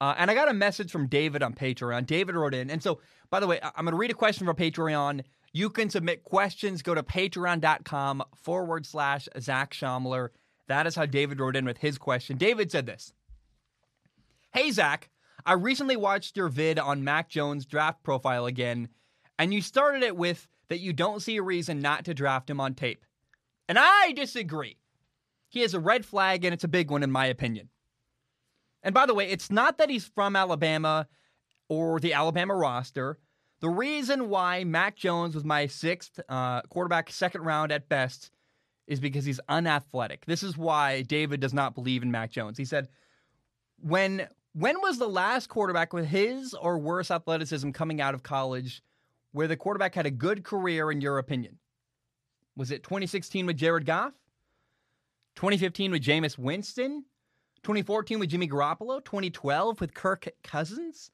Uh, 0.00 0.14
and 0.18 0.30
I 0.30 0.34
got 0.34 0.48
a 0.48 0.54
message 0.54 0.90
from 0.90 1.06
David 1.06 1.42
on 1.42 1.54
Patreon. 1.54 2.06
David 2.06 2.34
wrote 2.34 2.54
in. 2.54 2.68
And 2.68 2.82
so, 2.82 3.00
by 3.30 3.38
the 3.38 3.46
way, 3.46 3.60
I'm 3.62 3.84
going 3.84 3.92
to 3.92 3.96
read 3.96 4.10
a 4.10 4.14
question 4.14 4.46
from 4.46 4.56
Patreon. 4.56 5.22
You 5.52 5.70
can 5.70 5.88
submit 5.88 6.24
questions. 6.24 6.82
Go 6.82 6.94
to 6.94 7.02
patreon.com 7.02 8.24
forward 8.34 8.86
slash 8.86 9.28
Zach 9.38 9.72
Shomler. 9.72 10.30
That 10.70 10.86
is 10.86 10.94
how 10.94 11.04
David 11.04 11.40
wrote 11.40 11.56
in 11.56 11.64
with 11.64 11.78
his 11.78 11.98
question. 11.98 12.36
David 12.36 12.70
said 12.70 12.86
this 12.86 13.12
Hey, 14.52 14.70
Zach, 14.70 15.10
I 15.44 15.54
recently 15.54 15.96
watched 15.96 16.36
your 16.36 16.48
vid 16.48 16.78
on 16.78 17.02
Mac 17.02 17.28
Jones' 17.28 17.66
draft 17.66 18.04
profile 18.04 18.46
again, 18.46 18.88
and 19.36 19.52
you 19.52 19.62
started 19.62 20.04
it 20.04 20.16
with 20.16 20.46
that 20.68 20.78
you 20.78 20.92
don't 20.92 21.22
see 21.22 21.36
a 21.38 21.42
reason 21.42 21.80
not 21.80 22.04
to 22.04 22.14
draft 22.14 22.48
him 22.48 22.60
on 22.60 22.74
tape. 22.74 23.04
And 23.68 23.78
I 23.80 24.12
disagree. 24.12 24.76
He 25.48 25.62
has 25.62 25.74
a 25.74 25.80
red 25.80 26.06
flag, 26.06 26.44
and 26.44 26.54
it's 26.54 26.62
a 26.62 26.68
big 26.68 26.88
one, 26.88 27.02
in 27.02 27.10
my 27.10 27.26
opinion. 27.26 27.70
And 28.84 28.94
by 28.94 29.06
the 29.06 29.14
way, 29.14 29.28
it's 29.28 29.50
not 29.50 29.76
that 29.78 29.90
he's 29.90 30.06
from 30.06 30.36
Alabama 30.36 31.08
or 31.68 31.98
the 31.98 32.14
Alabama 32.14 32.54
roster. 32.54 33.18
The 33.58 33.70
reason 33.70 34.28
why 34.28 34.62
Mac 34.62 34.94
Jones 34.94 35.34
was 35.34 35.44
my 35.44 35.66
sixth 35.66 36.20
uh, 36.28 36.62
quarterback, 36.62 37.10
second 37.10 37.42
round 37.42 37.72
at 37.72 37.88
best, 37.88 38.30
is 38.86 39.00
because 39.00 39.24
he's 39.24 39.40
unathletic. 39.48 40.24
This 40.26 40.42
is 40.42 40.56
why 40.56 41.02
David 41.02 41.40
does 41.40 41.54
not 41.54 41.74
believe 41.74 42.02
in 42.02 42.10
Mac 42.10 42.30
Jones. 42.30 42.58
He 42.58 42.64
said, 42.64 42.88
when 43.80 44.28
when 44.52 44.80
was 44.80 44.98
the 44.98 45.08
last 45.08 45.48
quarterback 45.48 45.92
with 45.92 46.06
his 46.06 46.54
or 46.54 46.78
worse 46.78 47.10
athleticism 47.10 47.70
coming 47.70 48.00
out 48.00 48.14
of 48.14 48.22
college 48.22 48.82
where 49.32 49.46
the 49.46 49.56
quarterback 49.56 49.94
had 49.94 50.06
a 50.06 50.10
good 50.10 50.42
career, 50.42 50.90
in 50.90 51.00
your 51.00 51.18
opinion? 51.18 51.58
Was 52.56 52.72
it 52.72 52.82
2016 52.82 53.46
with 53.46 53.56
Jared 53.56 53.86
Goff? 53.86 54.12
2015 55.36 55.92
with 55.92 56.02
Jameis 56.02 56.36
Winston? 56.36 57.04
2014 57.62 58.18
with 58.18 58.30
Jimmy 58.30 58.48
Garoppolo? 58.48 59.04
2012 59.04 59.80
with 59.80 59.94
Kirk 59.94 60.28
Cousins? 60.42 61.10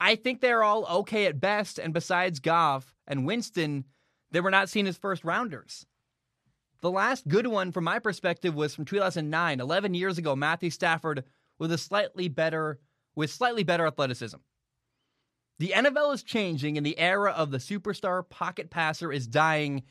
I 0.00 0.14
think 0.14 0.40
they're 0.40 0.62
all 0.62 0.86
okay 1.00 1.26
at 1.26 1.40
best, 1.40 1.78
and 1.78 1.92
besides 1.92 2.40
Goff 2.40 2.94
and 3.06 3.26
Winston, 3.26 3.84
they 4.30 4.40
were 4.40 4.50
not 4.50 4.70
seen 4.70 4.86
as 4.86 4.96
first 4.96 5.24
rounders. 5.24 5.84
The 6.82 6.90
last 6.90 7.28
good 7.28 7.46
one, 7.46 7.72
from 7.72 7.84
my 7.84 7.98
perspective, 7.98 8.54
was 8.54 8.74
from 8.74 8.84
2009, 8.86 9.60
11 9.60 9.94
years 9.94 10.18
ago. 10.18 10.34
Matthew 10.34 10.70
Stafford 10.70 11.24
with 11.58 11.72
a 11.72 11.78
slightly 11.78 12.28
better 12.28 12.80
with 13.14 13.30
slightly 13.30 13.64
better 13.64 13.86
athleticism. 13.86 14.38
The 15.58 15.72
NFL 15.76 16.14
is 16.14 16.22
changing 16.22 16.78
and 16.78 16.86
the 16.86 16.98
era 16.98 17.32
of 17.32 17.50
the 17.50 17.58
superstar 17.58 18.26
pocket 18.26 18.70
passer 18.70 19.12
is 19.12 19.26
dying, 19.26 19.82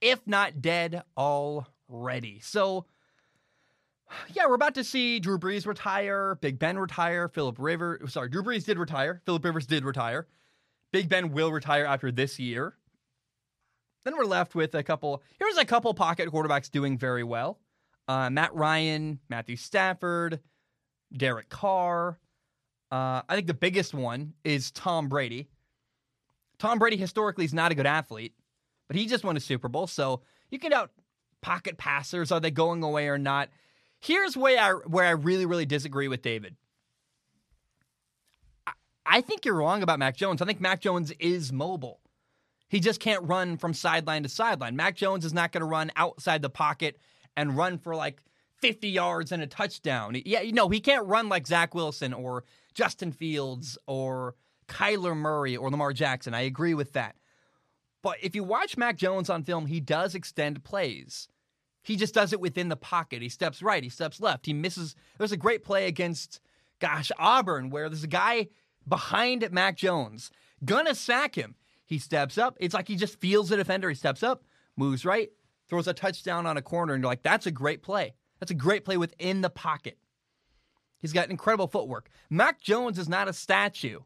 if 0.00 0.24
not 0.26 0.62
dead 0.62 1.02
already. 1.16 2.38
So 2.40 2.86
yeah, 4.32 4.46
we're 4.46 4.54
about 4.54 4.74
to 4.74 4.84
see 4.84 5.18
Drew 5.18 5.38
Brees 5.38 5.66
retire, 5.66 6.36
Big 6.40 6.60
Ben 6.60 6.78
retire, 6.78 7.28
Philip 7.28 7.56
Rivers. 7.58 8.12
Sorry, 8.12 8.28
Drew 8.28 8.44
Brees 8.44 8.64
did 8.64 8.78
retire. 8.78 9.20
Philip 9.26 9.44
Rivers 9.44 9.66
did 9.66 9.84
retire. 9.84 10.28
Big 10.92 11.08
Ben 11.08 11.32
will 11.32 11.50
retire 11.50 11.84
after 11.84 12.12
this 12.12 12.38
year. 12.38 12.76
Then 14.06 14.16
we're 14.16 14.24
left 14.24 14.54
with 14.54 14.72
a 14.76 14.84
couple. 14.84 15.20
Here's 15.40 15.56
a 15.56 15.64
couple 15.64 15.92
pocket 15.92 16.28
quarterbacks 16.28 16.70
doing 16.70 16.96
very 16.96 17.24
well: 17.24 17.58
uh, 18.06 18.30
Matt 18.30 18.54
Ryan, 18.54 19.18
Matthew 19.28 19.56
Stafford, 19.56 20.38
Derek 21.12 21.48
Carr. 21.48 22.20
Uh, 22.92 23.22
I 23.28 23.34
think 23.34 23.48
the 23.48 23.54
biggest 23.54 23.94
one 23.94 24.34
is 24.44 24.70
Tom 24.70 25.08
Brady. 25.08 25.48
Tom 26.60 26.78
Brady 26.78 26.96
historically 26.96 27.44
is 27.44 27.52
not 27.52 27.72
a 27.72 27.74
good 27.74 27.84
athlete, 27.84 28.32
but 28.86 28.96
he 28.96 29.06
just 29.06 29.24
won 29.24 29.36
a 29.36 29.40
Super 29.40 29.66
Bowl. 29.68 29.88
So 29.88 30.22
you 30.52 30.60
can 30.60 30.70
doubt 30.70 30.92
pocket 31.40 31.76
passers. 31.76 32.30
Are 32.30 32.38
they 32.38 32.52
going 32.52 32.84
away 32.84 33.08
or 33.08 33.18
not? 33.18 33.48
Here's 33.98 34.36
where 34.36 34.60
I, 34.60 34.70
where 34.86 35.04
I 35.04 35.10
really, 35.10 35.46
really 35.46 35.66
disagree 35.66 36.06
with 36.06 36.22
David. 36.22 36.54
I, 38.68 38.72
I 39.04 39.20
think 39.20 39.44
you're 39.44 39.56
wrong 39.56 39.82
about 39.82 39.98
Mac 39.98 40.16
Jones. 40.16 40.40
I 40.40 40.44
think 40.44 40.60
Mac 40.60 40.80
Jones 40.80 41.10
is 41.18 41.52
mobile. 41.52 41.98
He 42.68 42.80
just 42.80 43.00
can't 43.00 43.22
run 43.24 43.56
from 43.56 43.74
sideline 43.74 44.24
to 44.24 44.28
sideline. 44.28 44.76
Mac 44.76 44.96
Jones 44.96 45.24
is 45.24 45.32
not 45.32 45.52
going 45.52 45.60
to 45.60 45.66
run 45.66 45.92
outside 45.96 46.42
the 46.42 46.50
pocket 46.50 46.98
and 47.36 47.56
run 47.56 47.78
for 47.78 47.94
like 47.94 48.22
50 48.60 48.88
yards 48.88 49.32
and 49.32 49.42
a 49.42 49.46
touchdown. 49.46 50.20
Yeah, 50.24 50.40
you 50.40 50.52
know, 50.52 50.68
he 50.68 50.80
can't 50.80 51.06
run 51.06 51.28
like 51.28 51.46
Zach 51.46 51.74
Wilson 51.74 52.12
or 52.12 52.44
Justin 52.74 53.12
Fields 53.12 53.78
or 53.86 54.34
Kyler 54.68 55.16
Murray 55.16 55.56
or 55.56 55.70
Lamar 55.70 55.92
Jackson. 55.92 56.34
I 56.34 56.42
agree 56.42 56.74
with 56.74 56.92
that. 56.94 57.16
But 58.02 58.18
if 58.22 58.34
you 58.34 58.44
watch 58.44 58.76
Mac 58.76 58.96
Jones 58.96 59.30
on 59.30 59.42
film, 59.42 59.66
he 59.66 59.80
does 59.80 60.14
extend 60.14 60.64
plays. 60.64 61.28
He 61.82 61.96
just 61.96 62.14
does 62.14 62.32
it 62.32 62.40
within 62.40 62.68
the 62.68 62.76
pocket. 62.76 63.22
He 63.22 63.28
steps 63.28 63.62
right, 63.62 63.82
he 63.82 63.88
steps 63.88 64.20
left. 64.20 64.46
He 64.46 64.52
misses. 64.52 64.96
There's 65.18 65.32
a 65.32 65.36
great 65.36 65.64
play 65.64 65.86
against, 65.86 66.40
gosh, 66.80 67.12
Auburn, 67.18 67.70
where 67.70 67.88
there's 67.88 68.04
a 68.04 68.08
guy 68.08 68.48
behind 68.88 69.48
Mac 69.52 69.76
Jones, 69.76 70.30
gonna 70.64 70.94
sack 70.94 71.36
him. 71.36 71.54
He 71.86 71.98
steps 71.98 72.36
up. 72.36 72.56
It's 72.60 72.74
like 72.74 72.88
he 72.88 72.96
just 72.96 73.20
feels 73.20 73.48
the 73.48 73.56
defender. 73.56 73.88
He 73.88 73.94
steps 73.94 74.22
up, 74.22 74.44
moves 74.76 75.04
right, 75.04 75.30
throws 75.68 75.88
a 75.88 75.94
touchdown 75.94 76.44
on 76.46 76.56
a 76.56 76.62
corner, 76.62 76.92
and 76.92 77.02
you're 77.02 77.10
like, 77.10 77.22
that's 77.22 77.46
a 77.46 77.50
great 77.50 77.82
play. 77.82 78.14
That's 78.40 78.50
a 78.50 78.54
great 78.54 78.84
play 78.84 78.96
within 78.96 79.40
the 79.40 79.50
pocket. 79.50 79.96
He's 80.98 81.12
got 81.12 81.30
incredible 81.30 81.68
footwork. 81.68 82.10
Mac 82.28 82.60
Jones 82.60 82.98
is 82.98 83.08
not 83.08 83.28
a 83.28 83.32
statue. 83.32 84.00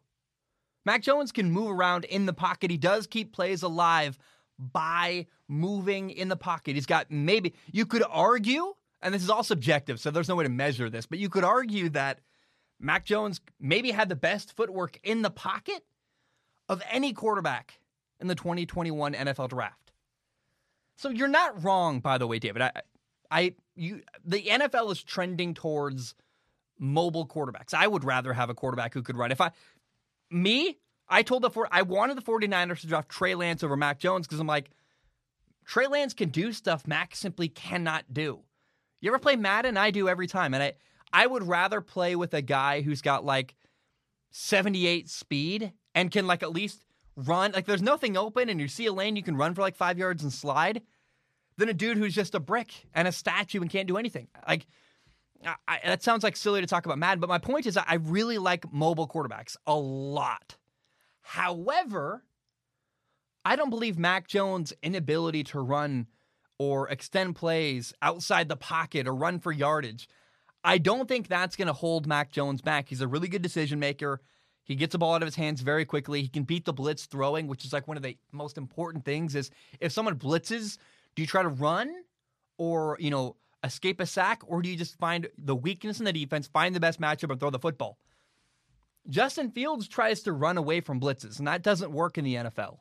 Mac 0.85 1.03
Jones 1.03 1.33
can 1.33 1.51
move 1.51 1.71
around 1.71 2.05
in 2.05 2.27
the 2.27 2.33
pocket. 2.33 2.71
He 2.71 2.77
does 2.77 3.07
keep 3.07 3.33
plays 3.33 3.62
alive 3.62 4.19
by 4.59 5.27
moving 5.49 6.11
in 6.11 6.29
the 6.29 6.37
pocket. 6.37 6.75
He's 6.75 6.87
got 6.87 7.11
maybe, 7.11 7.55
you 7.73 7.87
could 7.87 8.05
argue, 8.09 8.75
and 9.01 9.14
this 9.14 9.23
is 9.23 9.31
all 9.31 9.43
subjective, 9.43 9.99
so 10.01 10.11
there's 10.11 10.29
no 10.29 10.37
way 10.37 10.45
to 10.45 10.51
measure 10.51 10.90
this, 10.90 11.07
but 11.07 11.19
you 11.19 11.31
could 11.31 11.45
argue 11.45 11.88
that 11.90 12.21
Mac 12.79 13.05
Jones 13.05 13.40
maybe 13.59 13.90
had 13.90 14.09
the 14.09 14.16
best 14.16 14.55
footwork 14.57 14.99
in 15.03 15.23
the 15.23 15.31
pocket 15.31 15.85
of 16.70 16.80
any 16.88 17.12
quarterback 17.12 17.80
in 18.20 18.28
the 18.28 18.35
2021 18.37 19.12
NFL 19.12 19.48
draft. 19.48 19.90
So 20.96 21.11
you're 21.11 21.26
not 21.26 21.64
wrong, 21.64 21.98
by 21.98 22.16
the 22.16 22.28
way, 22.28 22.38
David. 22.38 22.62
I, 22.62 22.72
I 23.28 23.54
you 23.74 24.02
the 24.24 24.40
NFL 24.42 24.92
is 24.92 25.02
trending 25.02 25.52
towards 25.52 26.14
mobile 26.78 27.26
quarterbacks. 27.26 27.74
I 27.74 27.88
would 27.88 28.04
rather 28.04 28.33
have 28.33 28.50
a 28.50 28.54
quarterback 28.54 28.94
who 28.94 29.02
could 29.02 29.16
run. 29.16 29.33
If 29.33 29.40
I 29.40 29.50
me, 30.30 30.78
I 31.09 31.22
told 31.22 31.42
the 31.42 31.50
four 31.50 31.66
I 31.72 31.83
wanted 31.83 32.16
the 32.16 32.22
49ers 32.22 32.83
to 32.83 32.87
draft 32.87 33.09
Trey 33.09 33.35
Lance 33.35 33.64
over 33.64 33.76
Mac 33.76 33.98
Jones 33.98 34.28
because 34.28 34.38
I'm 34.38 34.46
like, 34.46 34.70
Trey 35.64 35.88
Lance 35.88 36.14
can 36.14 36.28
do 36.28 36.52
stuff 36.52 36.87
Mac 36.87 37.16
simply 37.16 37.48
cannot 37.48 38.04
do. 38.12 38.40
You 39.00 39.11
ever 39.11 39.18
play 39.18 39.35
Madden? 39.35 39.76
I 39.76 39.90
do 39.90 40.09
every 40.09 40.28
time. 40.28 40.54
And 40.54 40.62
I 40.62 40.74
I 41.12 41.26
would 41.26 41.42
rather 41.42 41.80
play 41.80 42.14
with 42.14 42.33
a 42.33 42.42
guy 42.42 42.83
who's 42.83 43.02
got 43.02 43.24
like 43.24 43.56
78 44.30 45.11
speed 45.11 45.72
and 45.94 46.11
can 46.11 46.26
like 46.26 46.42
at 46.42 46.53
least 46.53 46.85
run. 47.16 47.53
Like 47.53 47.66
there's 47.66 47.83
nothing 47.83 48.16
open 48.16 48.48
and 48.48 48.61
you 48.61 48.68
see 48.68 48.87
a 48.87 48.92
lane 48.92 49.16
you 49.16 49.22
can 49.22 49.37
run 49.37 49.55
for 49.55 49.62
like 49.62 49.76
five 49.76 49.98
yards 49.98 50.22
and 50.22 50.33
slide 50.33 50.83
than 51.57 51.68
a 51.68 51.74
dude 51.74 51.98
who's 51.98 52.14
just 52.14 52.35
a 52.35 52.40
brick 52.40 52.72
and 52.94 53.07
a 53.07 53.12
statue 53.12 53.61
and 53.61 53.70
can't 53.70 53.88
do 53.88 53.96
anything. 53.96 54.29
Like, 54.46 54.66
I, 55.66 55.81
that 55.85 56.03
sounds 56.03 56.22
like 56.22 56.37
silly 56.37 56.61
to 56.61 56.66
talk 56.66 56.85
about 56.85 56.98
Madden, 56.98 57.20
but 57.20 57.29
my 57.29 57.38
point 57.38 57.66
is 57.66 57.76
I 57.76 57.94
really 57.94 58.38
like 58.38 58.70
mobile 58.72 59.09
quarterbacks 59.09 59.57
a 59.66 59.74
lot. 59.74 60.57
However, 61.22 62.24
I 63.44 63.57
don't 63.57 63.70
believe 63.70 63.98
Mac 63.98 64.29
Jones' 64.29 64.74
inability 64.83 65.44
to 65.44 65.61
run 65.61 66.09
or 66.59 66.88
extend 66.88 67.37
plays 67.37 67.94
outside 68.03 68.48
the 68.48 68.57
pocket 68.57 69.07
or 69.07 69.14
run 69.14 69.38
for 69.38 69.50
yardage. 69.50 70.09
I 70.62 70.76
don't 70.76 71.09
think 71.09 71.29
that's 71.29 71.57
going 71.57 71.68
to 71.68 71.72
hold 71.72 72.07
Mac 72.07 72.31
Jones 72.33 72.61
back. 72.61 72.90
He's 72.90 73.00
a 73.00 73.09
really 73.09 73.29
good 73.29 73.40
decision 73.40 73.79
maker. 73.79 74.20
He 74.64 74.77
gets 74.77 74.92
the 74.92 74.99
ball 74.99 75.14
out 75.14 75.23
of 75.23 75.27
his 75.27 75.37
hands 75.37 75.61
very 75.62 75.85
quickly. 75.85 76.23
He 76.23 76.29
can 76.29 76.44
beat 76.44 76.64
the 76.64 76.73
blitz 76.73 77.07
throwing, 77.07 77.49
which 77.49 77.64
is 77.64 77.73
like 77.73 77.88
one 77.88 77.96
of 77.96 78.03
the 78.03 78.16
most 78.33 78.57
important 78.57 79.05
things 79.05 79.35
is 79.35 79.51
if 79.81 79.92
someone 79.92 80.16
blitzes, 80.16 80.79
do 81.14 81.23
you 81.23 81.27
try 81.27 81.42
to 81.42 81.49
run 81.49 81.92
or, 82.59 82.96
you 83.01 83.11
know, 83.11 83.37
escape 83.64 84.01
a 84.01 84.07
sack 84.07 84.42
or 84.46 84.62
do 84.62 84.68
you 84.68 84.77
just 84.77 84.99
find 84.99 85.29
the 85.38 85.57
weakness 85.57 85.99
in 85.99 86.05
the 86.05 86.12
defense, 86.12 86.46
find 86.46 86.75
the 86.75 86.81
best 86.81 87.01
matchup 87.01 87.31
and 87.31 87.40
throw 87.40 87.51
the 87.51 87.59
football? 87.59 87.99
Justin 89.09 89.51
Fields 89.51 89.88
tries 89.88 90.23
to 90.23 90.33
run 90.33 90.59
away 90.59 90.81
from 90.81 91.01
blitzes, 91.01 91.38
and 91.38 91.49
that 91.49 91.62
doesn't 91.62 91.90
work 91.90 92.18
in 92.18 92.25
the 92.25 92.35
NFL. 92.35 92.79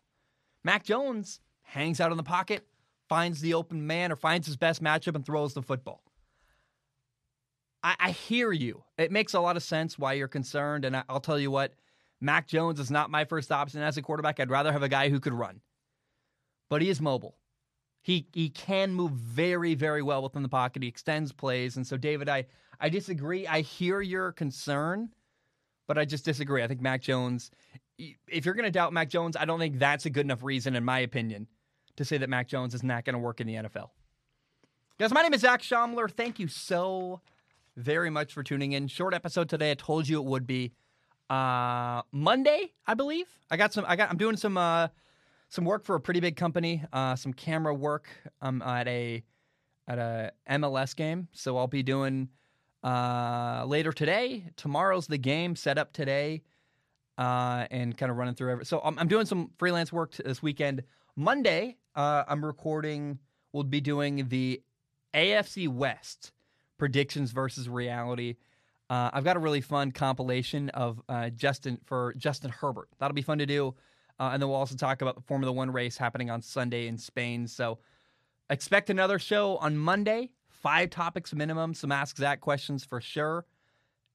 Mac 0.64 0.84
Jones 0.84 1.40
hangs 1.62 2.02
out 2.02 2.12
in 2.12 2.18
the 2.18 2.24
pocket, 2.24 2.68
finds 3.08 3.42
the 3.42 3.54
open 3.54 3.88
man 3.88 4.12
or 4.12 4.16
finds 4.16 4.46
his 4.46 4.58
best 4.58 4.84
matchup 4.84 5.16
and 5.16 5.26
throws 5.26 5.54
the 5.54 5.62
football. 5.62 6.04
I, 7.84 7.96
I 8.00 8.12
hear 8.12 8.52
you. 8.52 8.84
It 8.98 9.12
makes 9.12 9.34
a 9.34 9.40
lot 9.40 9.58
of 9.58 9.64
sense 9.64 9.98
why 9.98 10.14
you're 10.14 10.28
concerned. 10.28 10.86
And 10.86 10.96
I, 10.98 11.04
I'll 11.10 11.20
tell 11.20 11.40
you 11.40 11.52
what, 11.52 11.74
Mac 12.22 12.48
Jones 12.48 12.80
is 12.80 12.92
not 12.92 13.10
my 13.10 13.26
first 13.26 13.52
option 13.52 13.82
as 13.82 13.98
a 13.98 14.02
quarterback. 14.02 14.40
I'd 14.40 14.50
rather 14.50 14.72
have 14.72 14.84
a 14.84 14.90
guy 14.90 15.10
who 15.10 15.20
could 15.20 15.34
run, 15.34 15.62
but 16.70 16.82
he 16.82 16.90
is 16.90 17.00
mobile. 17.00 17.36
He 18.02 18.28
he 18.34 18.50
can 18.50 18.94
move 18.94 19.12
very 19.12 19.76
very 19.76 20.02
well 20.02 20.24
within 20.24 20.42
the 20.42 20.50
pocket. 20.50 20.84
He 20.84 20.90
extends 20.90 21.32
plays, 21.32 21.76
and 21.76 21.86
so 21.86 21.98
David, 21.98 22.30
I 22.30 22.46
I 22.80 22.90
disagree. 22.90 23.46
I 23.46 23.62
hear 23.62 24.02
your 24.02 24.32
concern, 24.32 25.10
but 25.88 25.98
I 25.98 26.06
just 26.06 26.26
disagree. 26.26 26.64
I 26.64 26.68
think 26.68 26.82
Mac 26.82 27.02
Jones. 27.02 27.52
If 28.30 28.46
you're 28.46 28.56
going 28.56 28.64
to 28.64 28.72
doubt 28.72 28.94
Mac 28.94 29.10
Jones, 29.10 29.36
I 29.36 29.44
don't 29.44 29.60
think 29.60 29.78
that's 29.78 30.06
a 30.06 30.10
good 30.10 30.26
enough 30.26 30.42
reason, 30.42 30.78
in 30.78 30.86
my 30.86 31.00
opinion, 31.00 31.48
to 31.98 32.06
say 32.06 32.18
that 32.18 32.30
Mac 32.30 32.48
Jones 32.48 32.74
is 32.74 32.82
not 32.82 33.04
going 33.04 33.14
to 33.14 33.20
work 33.20 33.42
in 33.42 33.48
the 33.48 33.56
NFL. 33.56 33.90
Guys, 34.98 35.12
my 35.12 35.22
name 35.22 35.34
is 35.34 35.42
Zac 35.42 35.62
Shomler. 35.62 36.10
Thank 36.10 36.40
you 36.40 36.48
so 36.48 37.20
very 37.80 38.10
much 38.10 38.34
for 38.34 38.44
tuning 38.44 38.74
in. 38.74 38.88
Short 38.88 39.14
episode 39.14 39.50
today. 39.50 39.72
I 39.72 39.76
told 39.76 40.08
you 40.08 40.20
it 40.20 40.26
would 40.26 40.46
be 40.46 40.74
uh, 41.30 42.02
Monday, 42.12 42.74
I 42.86 42.94
believe. 42.94 43.28
I 43.50 43.58
got 43.58 43.74
some. 43.74 43.86
I 43.88 43.96
got. 43.96 44.10
I'm 44.10 44.18
doing 44.18 44.38
some 44.38 44.58
uh, 44.58 44.90
some 45.48 45.66
work 45.66 45.86
for 45.86 45.96
a 45.96 46.00
pretty 46.00 46.20
big 46.20 46.36
company. 46.36 46.84
Uh, 46.92 47.16
some 47.16 47.34
camera 47.34 47.74
work 47.74 48.08
I'm 48.42 48.62
at 48.62 48.88
a 48.88 49.24
at 49.88 49.98
a 49.98 50.32
MLS 50.50 50.96
game. 50.96 51.28
So 51.32 51.58
I'll 51.58 51.68
be 51.68 51.84
doing 51.84 52.30
uh, 52.84 53.64
later 53.66 53.92
today. 53.92 54.44
Tomorrow's 54.58 55.08
the 55.08 55.18
game 55.18 55.56
set 55.56 55.78
up 55.78 55.94
today, 55.94 56.44
uh, 57.18 57.66
and 57.72 57.98
kind 57.98 58.12
of 58.12 58.18
running 58.18 58.36
through 58.36 58.52
every. 58.52 58.66
So 58.66 58.82
I'm, 58.84 59.00
I'm 59.00 59.08
doing 59.08 59.26
some 59.26 59.52
freelance 59.58 59.94
work 59.94 60.16
this 60.16 60.44
weekend. 60.44 60.84
Monday, 61.16 61.78
uh, 61.96 62.24
I'm 62.28 62.44
recording. 62.46 63.20
We'll 63.54 63.64
be 63.64 63.82
doing 63.82 64.28
the 64.30 64.62
AFC 65.14 65.68
West 65.68 66.34
predictions 66.80 67.32
versus 67.32 67.70
reality. 67.70 68.38
Uh, 68.90 69.12
I've 69.14 69.24
got 69.24 69.36
a 69.36 69.40
really 69.40 69.62
fun 69.62 69.92
compilation 69.92 70.70
of 70.70 71.00
uh, 71.08 71.30
Justin 71.30 71.78
for 71.86 72.16
Justin 72.18 72.50
Herbert. 72.50 72.90
That'll 72.98 73.14
be 73.14 73.22
fun 73.22 73.38
to 73.38 73.46
do, 73.46 73.76
uh, 74.20 74.32
and 74.34 74.42
then 74.42 74.50
we'll 74.50 74.58
also 74.58 74.76
talk 74.76 75.04
about 75.04 75.16
the 75.16 75.22
Formula 75.22 75.54
One 75.54 75.70
race 75.72 75.98
happening 75.98 76.32
on 76.32 76.42
Sunday 76.42 76.88
in 76.88 76.98
Spain. 76.98 77.46
So 77.46 77.78
expect 78.50 78.90
another 78.90 79.20
show 79.20 79.58
on 79.58 79.78
Monday. 79.78 80.32
Five 80.50 80.90
topics 80.90 81.34
minimum, 81.34 81.74
some 81.76 81.92
Ask 81.92 82.18
Zac 82.18 82.42
questions 82.42 82.84
for 82.84 83.00
sure. 83.00 83.46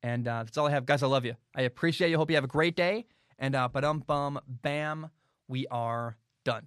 And 0.03 0.29
uh, 0.29 0.43
that's 0.43 0.59
all 0.59 0.67
I 0.67 0.71
have, 0.71 0.85
guys. 0.85 1.03
I 1.03 1.07
love 1.07 1.25
you. 1.25 1.37
I 1.55 1.63
appreciate 1.63 2.11
you. 2.11 2.19
Hope 2.19 2.31
you 2.31 2.37
have 2.37 2.45
a 2.45 2.49
great 2.49 2.77
day. 2.77 3.07
And 3.39 3.55
uh, 3.55 3.69
ba 3.69 3.81
dum 3.81 4.01
bum 4.07 4.41
bam, 4.47 5.09
we 5.49 5.67
are 5.69 6.19
done. 6.45 6.67